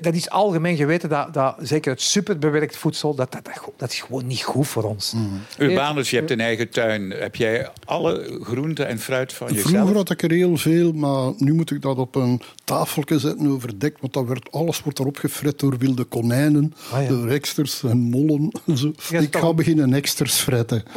dat 0.00 0.14
is 0.14 0.30
algemeen 0.30 0.76
geweten. 0.76 1.08
Dat, 1.08 1.34
dat, 1.34 1.54
zeker 1.60 1.92
het 1.92 2.02
superbewerkt 2.02 2.76
voedsel, 2.76 3.14
dat, 3.14 3.32
dat, 3.32 3.44
dat, 3.44 3.60
dat 3.76 3.92
is 3.92 4.00
gewoon 4.00 4.26
niet 4.26 4.42
goed 4.42 4.66
voor 4.66 4.82
ons. 4.82 5.14
Urbanus, 5.58 6.10
je 6.10 6.16
hebt 6.16 6.30
een 6.30 6.40
eigen 6.40 6.70
tuin. 6.70 7.10
Heb 7.10 7.36
jij 7.36 7.68
alle 7.84 8.38
groenten 8.42 8.86
en 8.88 8.98
fruit 8.98 9.32
van 9.32 9.46
jezelf? 9.52 9.68
Vroeger 9.70 9.96
had 9.96 10.10
ik 10.10 10.22
er 10.22 10.30
heel 10.30 10.56
veel, 10.56 10.92
maar 10.92 11.32
nu 11.36 11.52
moet 11.52 11.70
ik 11.70 11.82
dat 11.82 11.98
op 11.98 12.14
een 12.14 12.42
tafeltje 12.64 13.18
zetten 13.18 13.48
overdekt. 13.48 14.00
Want 14.00 14.12
dat 14.12 14.26
werd, 14.26 14.48
alles 14.50 14.82
wordt 14.82 14.98
erop 14.98 15.16
gefret 15.16 15.58
door 15.58 15.78
wilde 15.78 16.04
konijnen, 16.04 16.74
Ah, 16.92 17.02
ja. 17.02 17.08
door 17.08 17.28
eksters 17.28 17.82
en 17.82 17.98
mollen. 17.98 18.50
en 18.66 18.76
Zo. 18.76 18.92
Ik 19.10 19.36
ga 19.36 19.54
beginnen 19.54 19.94
eksters 19.94 20.34
fretten. 20.34 20.82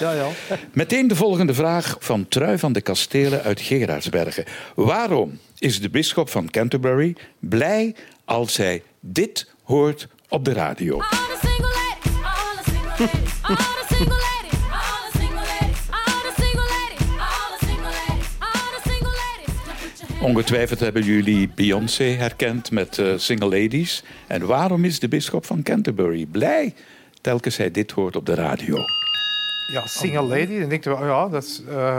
Ja, 0.00 0.12
ja. 0.12 0.28
Meteen 0.72 1.08
de 1.08 1.16
volgende 1.16 1.54
vraag 1.54 1.96
van 2.00 2.28
Trui 2.28 2.58
van 2.58 2.72
de 2.72 2.80
Kastelen 2.80 3.42
uit 3.42 3.60
Gerardsbergen. 3.60 4.44
Waarom 4.74 5.38
is 5.58 5.80
de 5.80 5.90
bisschop 5.90 6.28
van 6.28 6.50
Canterbury 6.50 7.16
blij 7.38 7.94
als 8.24 8.56
hij 8.56 8.82
dit 9.00 9.50
hoort 9.62 10.08
op 10.28 10.44
de 10.44 10.52
radio? 10.52 11.00
Ongetwijfeld 20.20 20.80
hebben 20.80 21.02
jullie 21.02 21.48
Beyoncé 21.54 22.04
herkend 22.04 22.70
met 22.70 22.98
eh, 22.98 23.12
Single 23.16 23.48
Ladies. 23.48 24.04
En 24.26 24.46
waarom 24.46 24.84
is 24.84 24.98
de 24.98 25.08
bisschop 25.08 25.46
van 25.46 25.62
Canterbury 25.62 26.26
blij 26.26 26.74
telkens 27.20 27.56
hij 27.56 27.70
dit 27.70 27.90
hoort 27.90 28.16
op 28.16 28.26
de 28.26 28.34
radio? 28.34 28.76
Ja 29.72 29.86
single 29.86 30.22
lady. 30.22 30.58
Dan 30.60 30.68
denk 30.68 30.84
je, 30.84 30.90
wel, 30.90 31.06
ja, 31.06 31.28
dat 31.28 31.42
is, 31.44 31.62
eh, 31.68 31.98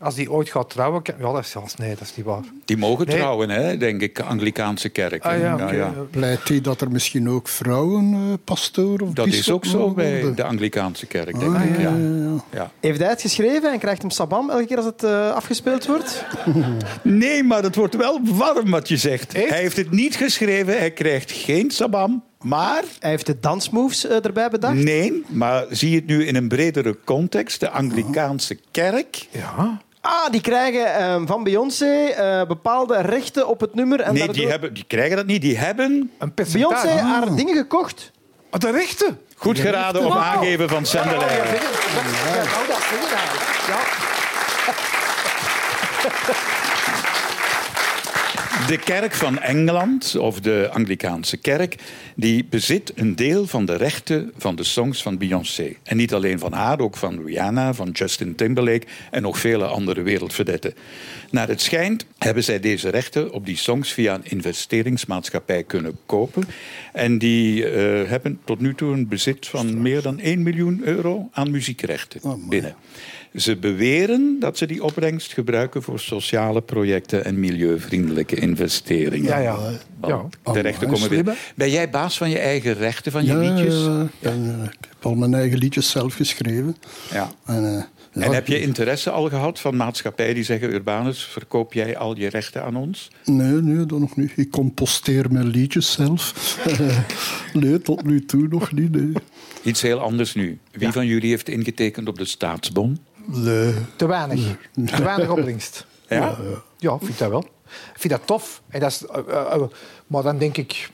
als 0.00 0.14
die 0.14 0.32
ooit 0.32 0.50
gaat 0.50 0.70
trouwen... 0.70 1.02
kan- 1.02 1.14
Ja, 1.18 1.32
dat 1.32 1.44
is 1.44 1.50
zelfs... 1.50 1.74
Nee, 1.76 1.90
dat 1.90 2.00
is 2.00 2.16
niet 2.16 2.26
waar. 2.26 2.42
Die 2.64 2.76
mogen 2.76 3.06
Nee. 3.06 3.16
trouwen, 3.16 3.50
hè, 3.50 3.76
denk 3.76 4.00
ik, 4.00 4.20
Anglikaanse 4.20 4.88
kerk. 4.88 5.24
Ah, 5.24 5.38
ja, 5.40 5.54
oké. 5.54 5.74
ja. 5.74 5.92
Pleit 6.10 6.48
hij 6.48 6.60
dat 6.60 6.80
er 6.80 6.90
misschien 6.90 7.28
ook 7.30 7.48
vrouwen 7.48 8.12
eh, 8.14 8.20
pastoor 8.44 9.00
of 9.00 9.10
Dat 9.12 9.26
is 9.26 9.50
ook 9.50 9.64
zo 9.64 9.90
bij 9.90 10.34
de 10.34 10.44
Anglikaanse 10.44 11.06
kerk, 11.06 11.38
denk 11.40 11.54
Ah, 11.56 11.64
ik. 11.64 11.76
ja, 11.76 11.82
Ja. 11.82 11.88
ja, 11.88 11.96
ja. 12.24 12.42
Ja. 12.52 12.70
Heeft 12.80 12.98
hij 13.00 13.08
het 13.08 13.20
geschreven 13.20 13.72
en 13.72 13.78
krijgt 13.78 14.00
hem 14.02 14.10
sabam 14.10 14.50
elke 14.50 14.66
keer 14.66 14.76
als 14.76 14.86
het 14.86 15.02
eh, 15.04 15.30
afgespeeld 15.30 15.86
wordt? 15.86 16.24
Nee, 17.02 17.42
maar 17.42 17.62
het 17.62 17.74
wordt 17.74 17.96
wel 17.96 18.20
warm 18.24 18.70
wat 18.70 18.88
je 18.88 18.96
zegt. 18.96 19.32
Hij 19.32 19.60
heeft 19.60 19.76
het 19.76 19.90
niet 19.90 20.16
geschreven, 20.16 20.78
hij 20.78 20.90
krijgt 20.90 21.32
geen 21.32 21.70
sabam. 21.70 22.22
Maar, 22.42 22.82
Hij 23.00 23.10
heeft 23.10 23.26
de 23.26 23.40
dansmoves 23.40 24.06
eh, 24.06 24.24
erbij 24.24 24.48
bedacht. 24.48 24.74
nee, 24.74 25.24
maar 25.28 25.64
zie 25.70 25.94
het 25.94 26.06
nu 26.06 26.26
in 26.26 26.36
een 26.36 26.48
bredere 26.48 26.96
context. 27.04 27.60
De 27.60 27.70
Anglikaanse 27.70 28.58
kerk. 28.70 29.26
Ja. 29.30 29.80
Ah, 30.00 30.30
die 30.30 30.40
krijgen 30.40 30.94
ehm, 30.94 31.26
van 31.26 31.44
Beyoncé 31.44 32.04
eh, 32.06 32.46
bepaalde 32.46 33.00
rechten 33.00 33.48
op 33.48 33.60
het 33.60 33.74
nummer. 33.74 34.00
En 34.00 34.08
Nee, 34.12 34.18
daardoor- 34.18 34.36
die, 34.36 34.46
hebben, 34.50 34.74
die 34.74 34.84
krijgen 34.86 35.16
dat 35.16 35.26
niet. 35.26 35.42
Die 35.42 35.58
hebben 35.58 36.10
Een 36.18 36.34
percentage. 36.34 36.86
Beyoncé 36.86 37.02
haar 37.04 37.34
dingen 37.36 37.56
gekocht. 37.56 38.10
Ah, 38.50 38.60
de 38.60 38.70
rechten. 38.70 39.18
goed 39.36 39.58
geraden 39.58 40.04
op 40.04 40.12
aangeven 40.12 40.68
van 40.68 40.86
Sendelij. 40.86 41.40
De 48.68 48.78
kerk 48.78 49.14
van 49.14 49.38
Engeland, 49.38 50.16
of 50.16 50.40
de 50.40 50.68
Anglikaanse 50.72 51.36
kerk, 51.36 51.74
die 52.14 52.44
bezit 52.44 52.92
een 52.94 53.16
deel 53.16 53.46
van 53.46 53.64
de 53.64 53.76
rechten 53.76 54.32
van 54.36 54.56
de 54.56 54.64
songs 54.64 55.02
van 55.02 55.18
Beyoncé. 55.18 55.72
En 55.82 55.96
niet 55.96 56.14
alleen 56.14 56.38
van 56.38 56.52
haar, 56.52 56.78
ook 56.80 56.96
van 56.96 57.24
Rihanna, 57.24 57.74
van 57.74 57.90
Justin 57.90 58.34
Timberlake 58.34 58.86
en 59.10 59.22
nog 59.22 59.38
vele 59.38 59.66
andere 59.66 60.02
wereldverdetten. 60.02 60.74
Naar 61.30 61.48
het 61.48 61.60
schijnt 61.60 62.04
hebben 62.18 62.44
zij 62.44 62.60
deze 62.60 62.88
rechten 62.88 63.32
op 63.32 63.46
die 63.46 63.56
songs 63.56 63.92
via 63.92 64.14
een 64.14 64.24
investeringsmaatschappij 64.24 65.62
kunnen 65.62 65.98
kopen. 66.06 66.42
En 66.92 67.18
die 67.18 67.64
eh, 67.68 68.08
hebben 68.08 68.40
tot 68.44 68.60
nu 68.60 68.74
toe 68.74 68.92
een 68.92 69.08
bezit 69.08 69.46
van 69.46 69.82
meer 69.82 70.02
dan 70.02 70.18
1 70.20 70.42
miljoen 70.42 70.80
euro 70.84 71.28
aan 71.32 71.50
muziekrechten 71.50 72.20
binnen. 72.48 72.74
Ze 73.34 73.56
beweren 73.56 74.36
dat 74.40 74.58
ze 74.58 74.66
die 74.66 74.84
opbrengst 74.84 75.32
gebruiken 75.32 75.82
voor 75.82 76.00
sociale 76.00 76.62
projecten 76.62 77.24
en 77.24 77.40
milieuvriendelijke 77.40 78.36
investeringen. 78.36 79.28
Ja, 79.28 79.38
ja. 79.38 79.58
ja. 80.02 80.24
De 80.52 80.60
rechten 80.60 80.86
Amai, 80.86 81.00
komen 81.00 81.08
binnen. 81.08 81.34
slim, 81.34 81.52
Ben 81.54 81.70
jij 81.70 81.90
baas 81.90 82.16
van 82.18 82.30
je 82.30 82.38
eigen 82.38 82.74
rechten, 82.74 83.12
van 83.12 83.24
je 83.24 83.32
Ja, 83.32 83.38
liedjes? 83.38 83.74
ja, 84.18 84.32
ik 84.64 84.78
heb 84.88 85.04
al 85.06 85.14
mijn 85.14 85.34
eigen 85.34 85.58
liedjes 85.58 85.90
zelf 85.90 86.14
geschreven. 86.14 86.76
Ja. 87.12 87.30
En, 87.46 87.76
eh, 87.76 87.82
ja, 88.18 88.24
En 88.24 88.32
heb 88.32 88.46
je 88.46 88.60
interesse 88.60 89.10
al 89.10 89.28
gehad 89.28 89.60
van 89.60 89.76
maatschappijen 89.76 90.34
die 90.34 90.44
zeggen... 90.44 90.72
Urbanus, 90.72 91.22
verkoop 91.24 91.72
jij 91.72 91.96
al 91.96 92.16
je 92.16 92.28
rechten 92.28 92.64
aan 92.64 92.76
ons? 92.76 93.10
Nee, 93.24 93.52
nee, 93.52 93.86
dat 93.86 93.98
nog 93.98 94.16
niet. 94.16 94.32
Ik 94.36 94.50
composteer 94.50 95.32
mijn 95.32 95.46
liedjes 95.46 95.92
zelf. 95.92 96.58
nee, 97.52 97.80
tot 97.80 98.04
nu 98.04 98.24
toe 98.24 98.48
nog 98.48 98.72
niet. 98.72 98.90
Nee. 98.90 99.12
Iets 99.62 99.82
heel 99.82 100.00
anders 100.00 100.34
nu. 100.34 100.58
Wie 100.72 100.92
van 100.92 101.06
jullie 101.06 101.30
heeft 101.30 101.48
ingetekend 101.48 102.08
op 102.08 102.18
de 102.18 102.24
staatsbon? 102.24 102.98
Nee. 103.24 103.74
Te 103.96 104.06
weinig. 104.06 104.56
Te 104.72 105.02
weinig 105.02 105.30
opbrengst. 105.30 105.86
Ja? 106.08 106.36
Ja, 106.76 106.94
ik 106.94 107.00
vind 107.02 107.18
dat 107.18 107.30
wel. 107.30 107.44
Ik 107.94 108.00
vind 108.00 108.12
dat 108.12 108.26
tof. 108.26 108.62
En 108.68 108.80
dat 108.80 108.90
is, 108.90 109.06
eh, 109.06 109.18
eh, 109.28 109.52
eh, 109.52 109.62
maar 110.06 110.22
dan 110.22 110.38
denk 110.38 110.56
ik... 110.56 110.90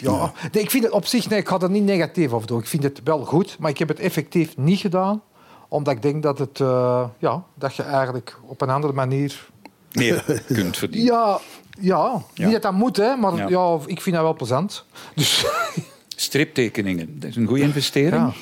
Ja, 0.00 0.32
Nee, 0.52 0.62
ik 0.62 0.70
vind 0.70 0.84
het 0.84 0.92
op 0.92 1.06
zich... 1.06 1.28
Nee, 1.28 1.38
ik 1.38 1.48
ga 1.48 1.60
er 1.60 1.70
niet 1.70 1.84
negatief 1.84 2.32
over 2.32 2.46
doen. 2.46 2.58
Ik 2.58 2.66
vind 2.66 2.82
het 2.82 3.00
wel 3.04 3.24
goed, 3.24 3.56
maar 3.58 3.70
ik 3.70 3.78
heb 3.78 3.88
het 3.88 3.98
effectief 3.98 4.56
niet 4.56 4.80
gedaan. 4.80 5.22
Omdat 5.68 5.94
ik 5.94 6.02
denk 6.02 6.22
dat, 6.22 6.38
het, 6.38 6.60
eh, 6.60 7.04
ja, 7.18 7.44
dat 7.54 7.74
je 7.76 7.82
eigenlijk 7.82 8.36
op 8.46 8.60
een 8.60 8.70
andere 8.70 8.92
manier... 8.92 9.48
Meer 9.92 10.42
kunt 10.46 10.76
verdienen. 10.76 11.12
Ja, 11.14 11.38
ja, 11.80 12.22
Ja. 12.34 12.44
niet 12.44 12.52
dat 12.52 12.62
dat 12.62 12.72
moet, 12.72 12.96
hè, 12.96 13.16
maar 13.16 13.36
Ja. 13.36 13.48
ja. 13.48 13.78
ik 13.86 14.00
vind 14.00 14.14
dat 14.16 14.24
wel 14.24 14.34
plezant. 14.34 14.84
Dus 15.14 15.46
Striptekeningen, 16.16 17.20
dat 17.20 17.30
is 17.30 17.36
een 17.36 17.46
goede 17.46 17.62
investering. 17.62 18.32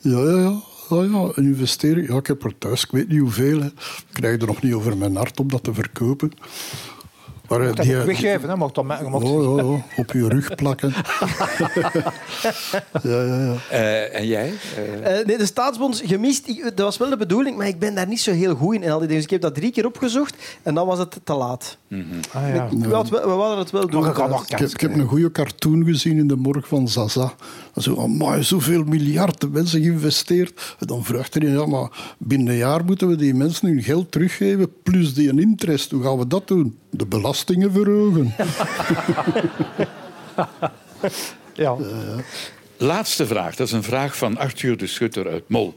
ja. 0.00 0.10
Ja, 0.10 0.30
ja, 0.30 0.38
ja. 0.38 0.60
Ja, 0.90 1.02
ja, 1.02 1.28
een 1.34 1.44
investering. 1.44 2.08
Ja, 2.08 2.16
ik 2.16 2.26
heb 2.26 2.44
er 2.44 2.58
thuis, 2.58 2.84
ik 2.84 2.90
weet 2.90 3.08
niet 3.08 3.20
hoeveel. 3.20 3.60
Hè. 3.60 3.66
Ik 3.66 4.06
krijg 4.12 4.40
er 4.40 4.46
nog 4.46 4.62
niet 4.62 4.72
over 4.74 4.96
mijn 4.96 5.16
hart 5.16 5.40
om 5.40 5.48
dat 5.48 5.62
te 5.64 5.74
verkopen. 5.74 6.32
Maar, 7.48 7.60
eh, 7.60 7.66
Dat 7.66 7.76
moet 7.86 7.94
ik 7.94 8.02
weggeven, 8.04 8.48
hè. 8.48 8.56
Mag 8.56 8.70
dat, 8.72 8.84
mag- 8.84 9.00
Oh, 9.02 9.56
ja, 9.56 9.62
ja, 9.62 9.84
op 9.96 10.12
je 10.12 10.28
rug 10.28 10.54
plakken. 10.54 10.92
ja, 13.02 13.22
ja, 13.22 13.38
ja. 13.44 13.54
Eh, 13.70 14.18
en 14.20 14.26
jij? 14.26 14.52
Eh, 14.76 15.18
Eh, 15.20 15.26
nee, 15.26 15.38
de 15.38 15.46
staatsbond 15.46 16.02
gemist. 16.04 16.48
Ik- 16.48 16.62
dat 16.62 16.78
was 16.78 16.96
wel 16.96 17.08
de 17.10 17.16
bedoeling, 17.16 17.56
maar 17.56 17.66
ik 17.66 17.78
ben 17.78 17.94
daar 17.94 18.06
niet 18.06 18.20
zo 18.20 18.32
heel 18.32 18.54
goed 18.54 18.74
in. 18.74 18.82
in 18.82 18.90
al 18.90 18.98
die 18.98 19.08
dingen. 19.08 19.14
Dus 19.22 19.24
ik 19.24 19.30
heb 19.30 19.40
dat 19.40 19.54
drie 19.54 19.70
keer 19.72 19.86
opgezocht 19.86 20.34
en 20.62 20.74
dan 20.74 20.86
was 20.86 20.98
het 20.98 21.20
te 21.24 21.34
laat. 21.34 21.76
Ah, 21.90 21.98
ja. 22.54 22.68
Het 22.70 22.86
wel- 22.86 23.04
we 23.04 23.20
wilden 23.26 23.58
het 23.58 23.70
wel 23.70 23.86
doen. 23.88 24.06
Ik 24.46 24.80
heb 24.80 24.94
een 24.94 25.06
goede 25.06 25.32
cartoon 25.32 25.84
gezien 25.84 26.18
in 26.18 26.28
de 26.28 26.36
morgen 26.36 26.68
van 26.68 26.88
Zaza. 26.88 27.32
Zo, 27.80 27.96
amai, 27.96 28.42
zoveel 28.42 28.84
miljarden 28.84 29.50
mensen 29.50 29.82
geïnvesteerd. 29.82 30.76
En 30.78 30.86
dan 30.86 31.04
vraagt 31.04 31.34
er 31.34 31.50
ja, 31.50 31.66
maar 31.66 32.14
binnen 32.18 32.48
een 32.48 32.56
jaar 32.56 32.84
moeten 32.84 33.08
we 33.08 33.16
die 33.16 33.34
mensen 33.34 33.68
hun 33.68 33.82
geld 33.82 34.12
teruggeven, 34.12 34.72
plus 34.82 35.14
die 35.14 35.28
een 35.28 35.38
interest. 35.38 35.90
Hoe 35.90 36.02
gaan 36.02 36.18
we 36.18 36.26
dat 36.26 36.48
doen? 36.48 36.78
De 36.90 37.06
belastingen 37.06 37.72
verhogen. 37.72 38.34
Ja. 41.54 41.76
Laatste 42.76 43.26
vraag. 43.26 43.56
Dat 43.56 43.66
is 43.66 43.72
een 43.72 43.82
vraag 43.82 44.16
van 44.16 44.38
Arthur 44.38 44.76
de 44.76 44.86
Schutter 44.86 45.28
uit 45.28 45.48
Mol. 45.48 45.72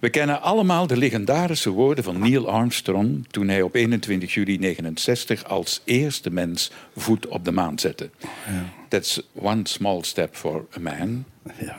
We 0.00 0.10
kennen 0.10 0.42
allemaal 0.42 0.86
de 0.86 0.96
legendarische 0.96 1.70
woorden 1.70 2.04
van 2.04 2.18
Neil 2.18 2.48
Armstrong 2.48 3.26
toen 3.30 3.48
hij 3.48 3.62
op 3.62 3.74
21 3.74 4.34
juli 4.34 4.58
69 4.58 5.44
als 5.44 5.80
eerste 5.84 6.30
mens 6.30 6.70
voet 6.96 7.26
op 7.26 7.44
de 7.44 7.52
maan 7.52 7.78
zette. 7.78 8.10
That's 8.88 9.22
one 9.34 9.60
small 9.62 10.02
step 10.02 10.34
for 10.34 10.64
a 10.76 10.80
man, 10.80 11.24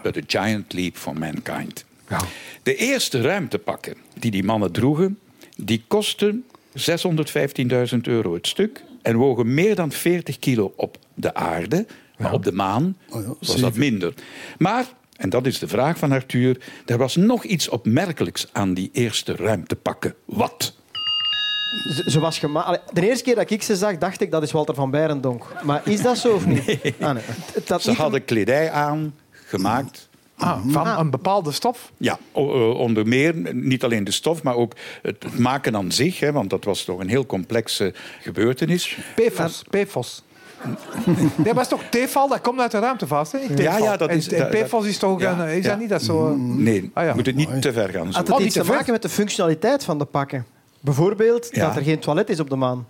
but 0.04 0.18
a 0.18 0.22
giant 0.28 0.74
leap 0.74 0.96
for 0.98 1.18
mankind. 1.18 1.86
De 2.64 2.76
eerste 2.76 3.22
ruimtepakken 3.22 3.96
die 4.20 4.32
die 4.32 4.44
mannen 4.44 4.72
droegen, 4.72 5.20
die 5.56 5.84
kostten 5.88 6.46
615.000 6.78 7.98
euro 8.02 8.34
het 8.34 8.48
stuk 8.48 8.84
en 9.02 9.16
wogen 9.16 9.54
meer 9.54 9.76
dan 9.76 9.92
40 9.92 10.40
kilo 10.40 10.74
op 10.76 10.98
de 11.14 11.34
aarde. 11.34 11.86
Maar 12.18 12.34
op 12.34 12.44
de 12.44 12.52
maan 12.52 12.98
Oh 13.10 13.22
ja, 13.22 13.34
was 13.40 13.56
dat 13.56 13.76
minder. 13.76 14.14
Maar, 14.58 14.86
en 15.18 15.30
dat 15.30 15.46
is 15.46 15.60
de 15.60 15.68
vraag 15.68 15.98
van 15.98 16.12
Arthur, 16.12 16.58
er 16.86 16.98
was 16.98 17.16
nog 17.16 17.44
iets 17.44 17.70
opmerkelijks 17.70 18.48
aan 18.52 18.74
die 18.74 18.90
eerste 18.94 19.36
ruimtepakken. 19.36 20.14
Wat? 20.26 20.74
Ze, 21.96 22.04
ze 22.12 22.20
was 22.20 22.40
de 22.94 23.08
eerste 23.08 23.24
keer 23.24 23.36
dat 23.36 23.50
ik 23.52 23.62
ze 23.64 23.76
zag, 23.76 23.98
dacht 23.98 24.22
ik 24.22 24.32
dat 24.32 24.44
is 24.44 24.52
Walter 24.52 24.76
van 24.76 24.92
Beirendonk. 24.92 25.64
Maar 25.64 25.82
is 25.88 26.02
dat 26.02 26.18
zo 26.18 26.34
of 26.34 26.46
niet? 26.46 26.66
Ah, 27.00 27.14
nee. 27.14 27.24
Dat 27.66 27.82
Ze 27.82 27.90
niet- 27.90 27.98
hadden 27.98 28.26
kledij 28.26 28.72
aan, 28.72 29.16
gemaakt. 29.48 30.10
Ah, 30.38 30.60
van 30.68 30.88
een 30.88 31.10
bepaalde 31.10 31.52
stof. 31.52 31.92
Ja, 31.98 32.18
eh, 32.32 32.70
onder 32.80 33.08
meer 33.08 33.36
niet 33.54 33.84
alleen 33.84 34.04
de 34.04 34.12
stof, 34.12 34.44
maar 34.44 34.56
ook 34.56 34.74
het 35.02 35.38
maken 35.40 35.76
aan 35.76 35.92
zich. 35.92 36.20
Hè, 36.20 36.32
want 36.32 36.50
dat 36.50 36.64
was 36.64 36.84
toch 36.84 37.00
een 37.00 37.10
heel 37.10 37.26
complexe 37.26 37.94
gebeurtenis. 38.22 38.98
PFOS. 39.16 39.64
PFOS. 39.70 40.24
Dat 41.38 41.56
was 41.56 41.68
toch 41.68 41.82
Tefal? 41.90 42.28
Dat 42.28 42.42
komt 42.42 42.60
uit 42.60 42.72
de 42.72 42.80
ruimtevaart, 42.80 43.32
hè? 43.32 43.38
Ja, 43.56 43.78
ja, 43.78 43.98
dat 43.98 44.10
En- 44.10 44.18
is- 44.18 44.28
En 44.30 44.40
dat- 44.40 44.50
PFOS 44.50 44.86
is 44.86 44.98
toch 44.98 45.20
ja, 45.20 45.40
een... 45.40 45.48
Is 45.58 45.64
ja. 45.64 45.70
dat 45.70 45.80
niet 45.80 45.90
dat 45.90 46.02
zo... 46.04 46.36
Nee, 46.38 46.92
Ah, 46.94 47.06
ja. 47.06 47.14
moet 47.14 47.26
het 47.26 47.36
niet 47.36 47.62
te 47.62 47.74
ver 47.74 47.90
gaan. 47.90 48.06
Had 48.06 48.14
Zo. 48.14 48.20
het 48.20 48.30
Oh, 48.32 48.42
iets 48.46 48.56
niet 48.56 48.66
te 48.66 48.72
maken 48.72 48.92
met 48.92 49.02
de 49.02 49.10
functionaliteit 49.10 49.84
van 49.84 49.98
de 49.98 50.06
pakken? 50.06 50.46
Bijvoorbeeld 50.80 51.50
Ja. 51.52 51.68
dat 51.68 51.76
er 51.76 51.82
geen 51.84 52.00
toilet 52.00 52.30
is 52.30 52.40
op 52.40 52.50
de 52.50 52.56
maan. 52.56 52.88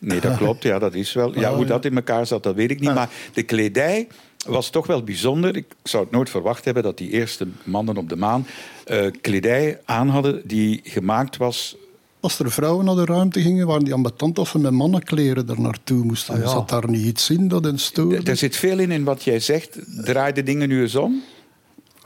Nee, 0.00 0.20
dat 0.20 0.36
klopt. 0.36 0.62
Ja, 0.62 0.78
dat 0.78 0.94
is 0.94 1.12
wel. 1.12 1.38
Ja, 1.38 1.54
hoe 1.54 1.64
dat 1.64 1.84
in 1.84 1.94
elkaar 1.96 2.26
zat, 2.26 2.42
dat 2.42 2.54
weet 2.54 2.70
ik 2.70 2.80
niet. 2.80 2.94
Maar 2.94 3.08
de 3.32 3.42
kledij 3.42 4.08
was 4.46 4.70
toch 4.70 4.86
wel 4.86 5.02
bijzonder. 5.02 5.56
Ik 5.56 5.66
zou 5.82 6.02
het 6.02 6.12
nooit 6.12 6.30
verwacht 6.30 6.64
hebben 6.64 6.82
dat 6.82 6.98
die 6.98 7.10
eerste 7.10 7.46
mannen 7.64 7.96
op 7.96 8.08
de 8.08 8.16
maan 8.16 8.46
eh, 8.84 9.06
kledij 9.20 9.80
aan 9.84 10.08
hadden 10.08 10.42
die 10.44 10.80
gemaakt 10.84 11.36
was. 11.36 11.76
Als 12.20 12.38
er 12.38 12.50
vrouwen 12.50 12.84
naar 12.84 12.94
de 12.94 13.04
ruimte 13.04 13.40
gingen, 13.40 13.66
waren 13.66 13.84
die 13.84 13.94
ambetant 13.94 14.38
als 14.38 14.50
ze 14.50 14.58
met 14.58 14.72
mannenkleren 14.72 15.48
er 15.48 15.60
naartoe 15.60 16.04
moesten. 16.04 16.48
Zat 16.48 16.68
daar 16.68 16.90
niet 16.90 17.06
iets 17.06 17.30
in 17.30 17.48
dat 17.48 17.64
hen 17.64 17.78
stoorde? 17.78 18.30
Er 18.30 18.36
zit 18.36 18.56
veel 18.56 18.78
in 18.78 18.90
in 18.90 19.04
wat 19.04 19.22
jij 19.22 19.40
zegt. 19.40 19.78
Draai 20.04 20.32
de 20.32 20.42
dingen 20.42 20.68
nu 20.68 20.80
eens 20.80 20.94
om. 20.94 21.22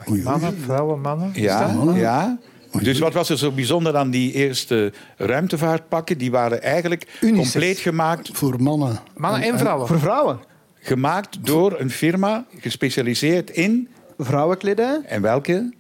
Mannen, 0.06 0.56
vrouwen, 0.64 1.00
mannen. 1.00 1.30
Ja, 1.34 1.76
ja. 1.94 2.38
Dus 2.82 2.98
wat 2.98 3.12
was 3.12 3.28
er 3.28 3.38
zo 3.38 3.50
bijzonder 3.50 3.96
aan 3.96 4.10
die 4.10 4.32
eerste 4.32 4.92
ruimtevaartpakken? 5.16 6.18
Die 6.18 6.30
waren 6.30 6.62
eigenlijk 6.62 7.18
Unisex. 7.20 7.50
compleet 7.50 7.78
gemaakt, 7.78 8.30
Voor 8.32 8.62
mannen. 8.62 8.98
Mannen 9.16 9.42
en 9.42 9.58
vrouwen. 9.58 9.86
Voor 9.86 9.98
vrouwen. 9.98 10.38
Gemaakt 10.84 11.46
door 11.46 11.80
een 11.80 11.90
firma 11.90 12.44
gespecialiseerd 12.60 13.50
in. 13.50 13.88
Vrouwenkledij. 14.18 15.00
En 15.06 15.22
welke? 15.22 15.72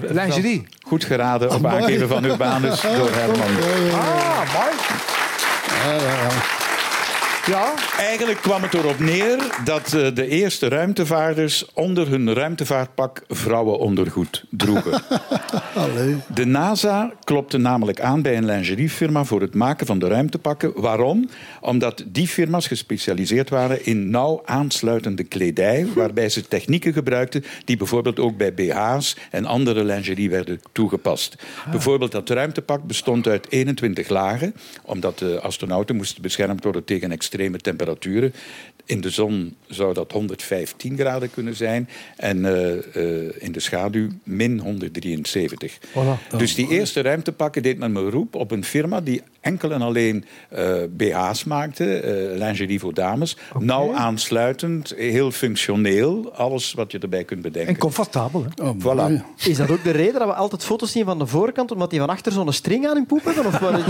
Lingerie. 0.00 0.66
Goed 0.80 1.04
geraden 1.04 1.50
op 1.50 1.66
aangeven 1.66 2.08
van 2.08 2.24
Urbanus 2.24 2.80
door 2.80 3.10
Herman. 3.12 4.00
Ah, 4.00 4.54
mooi. 4.54 4.70
Ja, 6.02 6.61
Eigenlijk 7.98 8.40
kwam 8.40 8.62
het 8.62 8.74
erop 8.74 8.98
neer 8.98 9.60
dat 9.64 9.92
eh, 9.92 10.14
de 10.14 10.28
eerste 10.28 10.68
ruimtevaarders 10.68 11.72
onder 11.74 12.08
hun 12.08 12.34
ruimtevaartpak 12.34 13.24
vrouwenondergoed 13.28 14.44
droegen. 14.50 15.02
Allee. 15.74 16.16
De 16.34 16.44
NASA 16.44 17.12
klopte 17.24 17.58
namelijk 17.58 18.00
aan 18.00 18.22
bij 18.22 18.36
een 18.36 18.44
lingeriefirma 18.44 19.24
voor 19.24 19.40
het 19.40 19.54
maken 19.54 19.86
van 19.86 19.98
de 19.98 20.08
ruimtepakken. 20.08 20.80
Waarom? 20.80 21.28
Omdat 21.60 22.04
die 22.06 22.28
firma's 22.28 22.66
gespecialiseerd 22.66 23.50
waren 23.50 23.86
in 23.86 24.10
nauw 24.10 24.42
aansluitende 24.44 25.24
kledij, 25.24 25.86
waarbij 25.94 26.28
ze 26.28 26.48
technieken 26.48 26.92
gebruikten 26.92 27.44
die 27.64 27.76
bijvoorbeeld 27.76 28.18
ook 28.18 28.36
bij 28.36 28.54
BH's 28.54 29.16
en 29.30 29.44
andere 29.44 29.84
lingerie 29.84 30.30
werden 30.30 30.60
toegepast. 30.72 31.36
Bijvoorbeeld 31.70 32.12
dat 32.12 32.28
ruimtepak 32.28 32.84
bestond 32.84 33.26
uit 33.26 33.46
21 33.50 34.08
lagen, 34.08 34.54
omdat 34.82 35.18
de 35.18 35.40
astronauten 35.40 35.96
moesten 35.96 36.22
beschermd 36.22 36.64
worden 36.64 36.84
tegen 36.84 37.10
extreme 37.10 37.30
temperaturen. 37.60 38.32
In 38.84 39.00
de 39.00 39.10
zon 39.10 39.56
zou 39.66 39.94
dat 39.94 40.12
115 40.12 40.96
graden 40.96 41.30
kunnen 41.30 41.54
zijn 41.54 41.88
en 42.16 42.44
eh, 42.44 42.72
eh, 42.78 43.32
in 43.38 43.52
de 43.52 43.60
schaduw 43.60 44.08
min 44.22 44.58
173. 44.58 45.78
Dus 46.36 46.54
die 46.54 46.68
eerste 46.68 47.00
ruimtepakken 47.00 47.62
deed 47.62 47.78
men 47.78 47.96
een 47.96 48.04
beroep 48.04 48.34
op 48.34 48.50
een 48.50 48.64
firma 48.64 49.00
die 49.00 49.22
enkel 49.42 49.72
en 49.72 49.82
alleen 49.82 50.24
eh, 50.48 50.72
BH's 50.90 51.44
maakte, 51.44 51.94
eh, 51.94 52.38
lingerie 52.38 52.80
voor 52.80 52.94
dames. 52.94 53.36
Nauw 53.58 53.94
aansluitend, 53.94 54.94
heel 54.96 55.30
functioneel, 55.30 56.32
alles 56.34 56.72
wat 56.72 56.92
je 56.92 56.98
erbij 56.98 57.24
kunt 57.24 57.42
bedenken. 57.42 57.74
en 57.74 57.80
comfortabel. 57.80 58.44
Hè? 58.54 58.64
Oh, 58.64 58.76
Voilà. 58.78 59.24
Is 59.36 59.56
dat 59.56 59.70
ook 59.70 59.84
de 59.84 59.90
reden 59.90 60.18
dat 60.18 60.28
we 60.28 60.34
altijd 60.34 60.64
foto's 60.64 60.92
zien 60.92 61.04
van 61.04 61.18
de 61.18 61.26
voorkant, 61.26 61.70
omdat 61.70 61.90
die 61.90 61.98
van 61.98 62.08
achter 62.08 62.32
zo'n 62.32 62.52
string 62.52 62.86
aan 62.86 62.94
hun 62.94 63.06
poep 63.06 63.24
hebben? 63.24 63.46
Of 63.46 63.58
wat? 63.58 63.80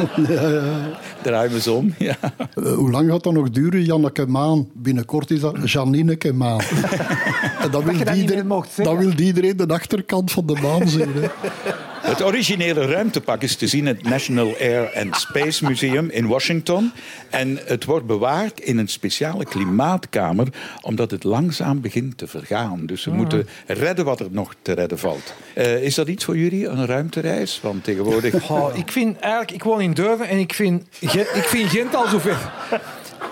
Draai 1.23 1.49
me 1.49 1.55
eens 1.55 1.69
om. 1.69 1.95
Ja. 1.99 2.17
Eh, 2.55 2.73
hoe 2.75 2.91
lang 2.91 3.11
gaat 3.11 3.23
dat 3.23 3.33
nog 3.33 3.51
duren, 3.51 3.85
Janneke 3.85 4.27
Maan? 4.27 4.69
Binnenkort 4.73 5.31
is 5.31 5.41
dat 5.41 5.71
Janineke 5.71 6.33
Maan. 6.33 6.61
en 7.63 7.71
wil, 7.71 7.71
dat 7.71 7.85
niet 7.85 8.09
iedereen, 8.15 8.49
dan 8.77 8.97
wil 8.97 9.19
iedereen 9.19 9.57
de 9.57 9.67
achterkant 9.67 10.31
van 10.31 10.47
de 10.47 10.59
maan 10.63 10.89
zien. 10.89 11.13
Hè. 11.13 11.29
Het 12.03 12.23
originele 12.23 12.87
ruimtepak 12.87 13.43
is 13.43 13.57
te 13.57 13.67
zien 13.67 13.87
in 13.87 13.87
het 13.87 14.03
National 14.03 14.55
Air 14.61 14.93
and 14.97 15.17
Space 15.17 15.65
Museum 15.65 16.11
in 16.11 16.27
Washington. 16.27 16.93
En 17.31 17.59
het 17.65 17.85
wordt 17.85 18.07
bewaard 18.07 18.61
in 18.61 18.79
een 18.79 18.89
speciale 18.89 19.45
klimaatkamer, 19.45 20.49
omdat 20.81 21.11
het 21.11 21.25
langzaam 21.25 21.81
begint 21.81 22.19
te 22.19 22.27
vergaan. 22.27 22.87
Dus 22.87 23.05
we 23.05 23.11
moeten 23.11 23.49
redden 23.67 24.05
wat 24.05 24.21
er 24.21 24.27
nog 24.31 24.55
te 24.63 24.73
redden 24.73 24.99
valt. 24.99 25.35
Eh, 25.55 25.83
is 25.83 25.95
dat 25.95 26.09
iets 26.09 26.25
voor 26.25 26.37
jullie, 26.37 26.67
een 26.67 26.87
ruimtereis? 26.87 27.61
Want 27.63 27.85
tegenwoordig... 27.85 28.41
Oh, 28.53 28.77
ik 28.77 28.93
vind 28.93 29.19
eigenlijk, 29.19 29.53
ik 29.53 29.63
woon 29.63 29.81
in 29.81 29.93
Durven 29.93 30.29
en 30.29 30.39
ik 30.39 30.55
vind, 30.55 30.85
ik 31.01 31.45
vind 31.45 31.71
Gent 31.71 31.95
al 31.95 32.07
zo 32.09 32.19
ver. 32.19 32.53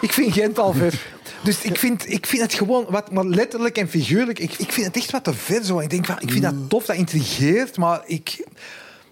Ik 0.00 0.12
vind 0.12 0.32
Gent 0.32 0.58
al 0.58 0.72
ver. 0.72 1.00
Dus 1.40 1.62
ik 1.62 1.78
vind, 1.78 2.12
ik 2.12 2.26
vind 2.26 2.42
het 2.42 2.54
gewoon, 2.54 2.86
wat, 2.88 3.12
maar 3.12 3.24
letterlijk 3.24 3.78
en 3.78 3.88
figuurlijk, 3.88 4.38
ik, 4.38 4.52
ik 4.58 4.72
vind 4.72 4.86
het 4.86 4.96
echt 4.96 5.10
wat 5.10 5.24
te 5.24 5.34
ver 5.34 5.64
zo. 5.64 5.78
Ik 5.78 5.90
denk, 5.90 6.06
van, 6.06 6.16
ik 6.20 6.30
vind 6.30 6.42
dat 6.42 6.54
tof, 6.68 6.84
dat 6.84 6.96
intrigeert, 6.96 7.76
maar 7.76 8.02
ik, 8.06 8.46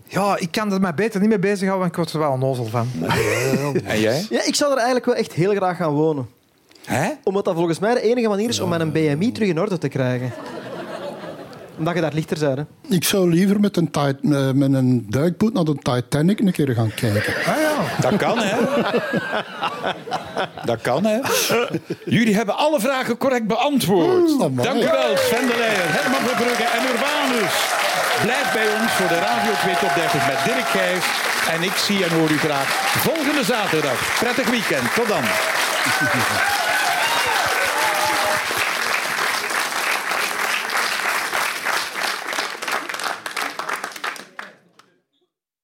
ja, 0.07 0.37
ik 0.37 0.51
kan 0.51 0.73
er 0.73 0.81
mij 0.81 0.95
beter 0.95 1.21
niet 1.21 1.29
mee 1.29 1.39
bezighouden, 1.39 1.79
want 1.79 1.91
ik 1.91 1.97
word 1.97 2.13
er 2.13 2.19
wel 2.19 2.33
onnozel 2.33 2.67
van. 2.67 2.89
En 3.85 4.01
jij? 4.01 4.27
Ja, 4.31 4.45
ik 4.45 4.55
zou 4.55 4.71
er 4.71 4.77
eigenlijk 4.77 5.07
wel 5.07 5.15
echt 5.15 5.33
heel 5.33 5.55
graag 5.55 5.77
gaan 5.77 5.93
wonen. 5.93 6.29
Hè? 6.85 7.11
Omdat 7.23 7.45
dat 7.45 7.55
volgens 7.55 7.79
mij 7.79 7.95
de 7.95 8.01
enige 8.01 8.29
manier 8.29 8.49
is 8.49 8.61
om 8.61 8.69
mijn 8.69 8.93
BMI 8.93 9.33
terug 9.33 9.49
in 9.49 9.61
orde 9.61 9.79
te 9.79 9.89
krijgen. 9.89 10.33
Omdat 11.79 11.95
je 11.95 12.01
daar 12.01 12.13
lichter. 12.15 12.57
Hè. 12.57 12.63
Ik 12.95 13.05
zou 13.05 13.29
liever 13.31 13.61
met 13.61 13.77
een, 13.77 13.91
tit- 13.91 14.33
eh, 14.33 14.51
met 14.53 14.73
een 14.73 15.07
duikboot 15.09 15.53
naar 15.53 15.65
de 15.65 15.75
Titanic 15.83 16.41
een 16.41 16.53
keer 16.53 16.75
gaan 16.75 16.95
kijken. 16.95 17.35
Dat 18.01 18.17
kan, 18.17 18.39
hè? 18.39 18.57
Dat 20.65 20.81
kan, 20.81 21.05
hè? 21.05 21.19
Jullie 22.05 22.35
hebben 22.35 22.57
alle 22.57 22.81
vragen 22.81 23.17
correct 23.17 23.47
beantwoord. 23.47 24.31
Amai. 24.43 24.63
Dank 24.69 24.83
u 24.83 24.87
wel, 24.87 25.17
Sven 25.17 25.47
de 25.47 25.57
Leijer, 25.59 25.85
Herman 25.97 26.21
Verbrugge 26.29 26.63
en 26.77 26.83
Urbanus. 26.93 27.55
Blijf 28.23 28.53
bij 28.53 28.67
ons 28.81 28.91
voor 28.93 29.09
de 29.09 29.19
Radio 29.29 29.53
2 29.63 29.75
Top 29.75 29.95
30 29.95 30.27
met 30.27 30.39
Dirk 30.45 30.67
Gijs. 30.77 31.05
En 31.55 31.63
ik 31.63 31.77
zie 31.87 32.05
en 32.05 32.11
hoor 32.19 32.31
u 32.31 32.39
graag 32.39 32.69
volgende 33.09 33.45
zaterdag. 33.45 33.99
Prettig 34.21 34.51
weekend. 34.51 34.95
Tot 34.95 35.09
dan. 35.09 35.25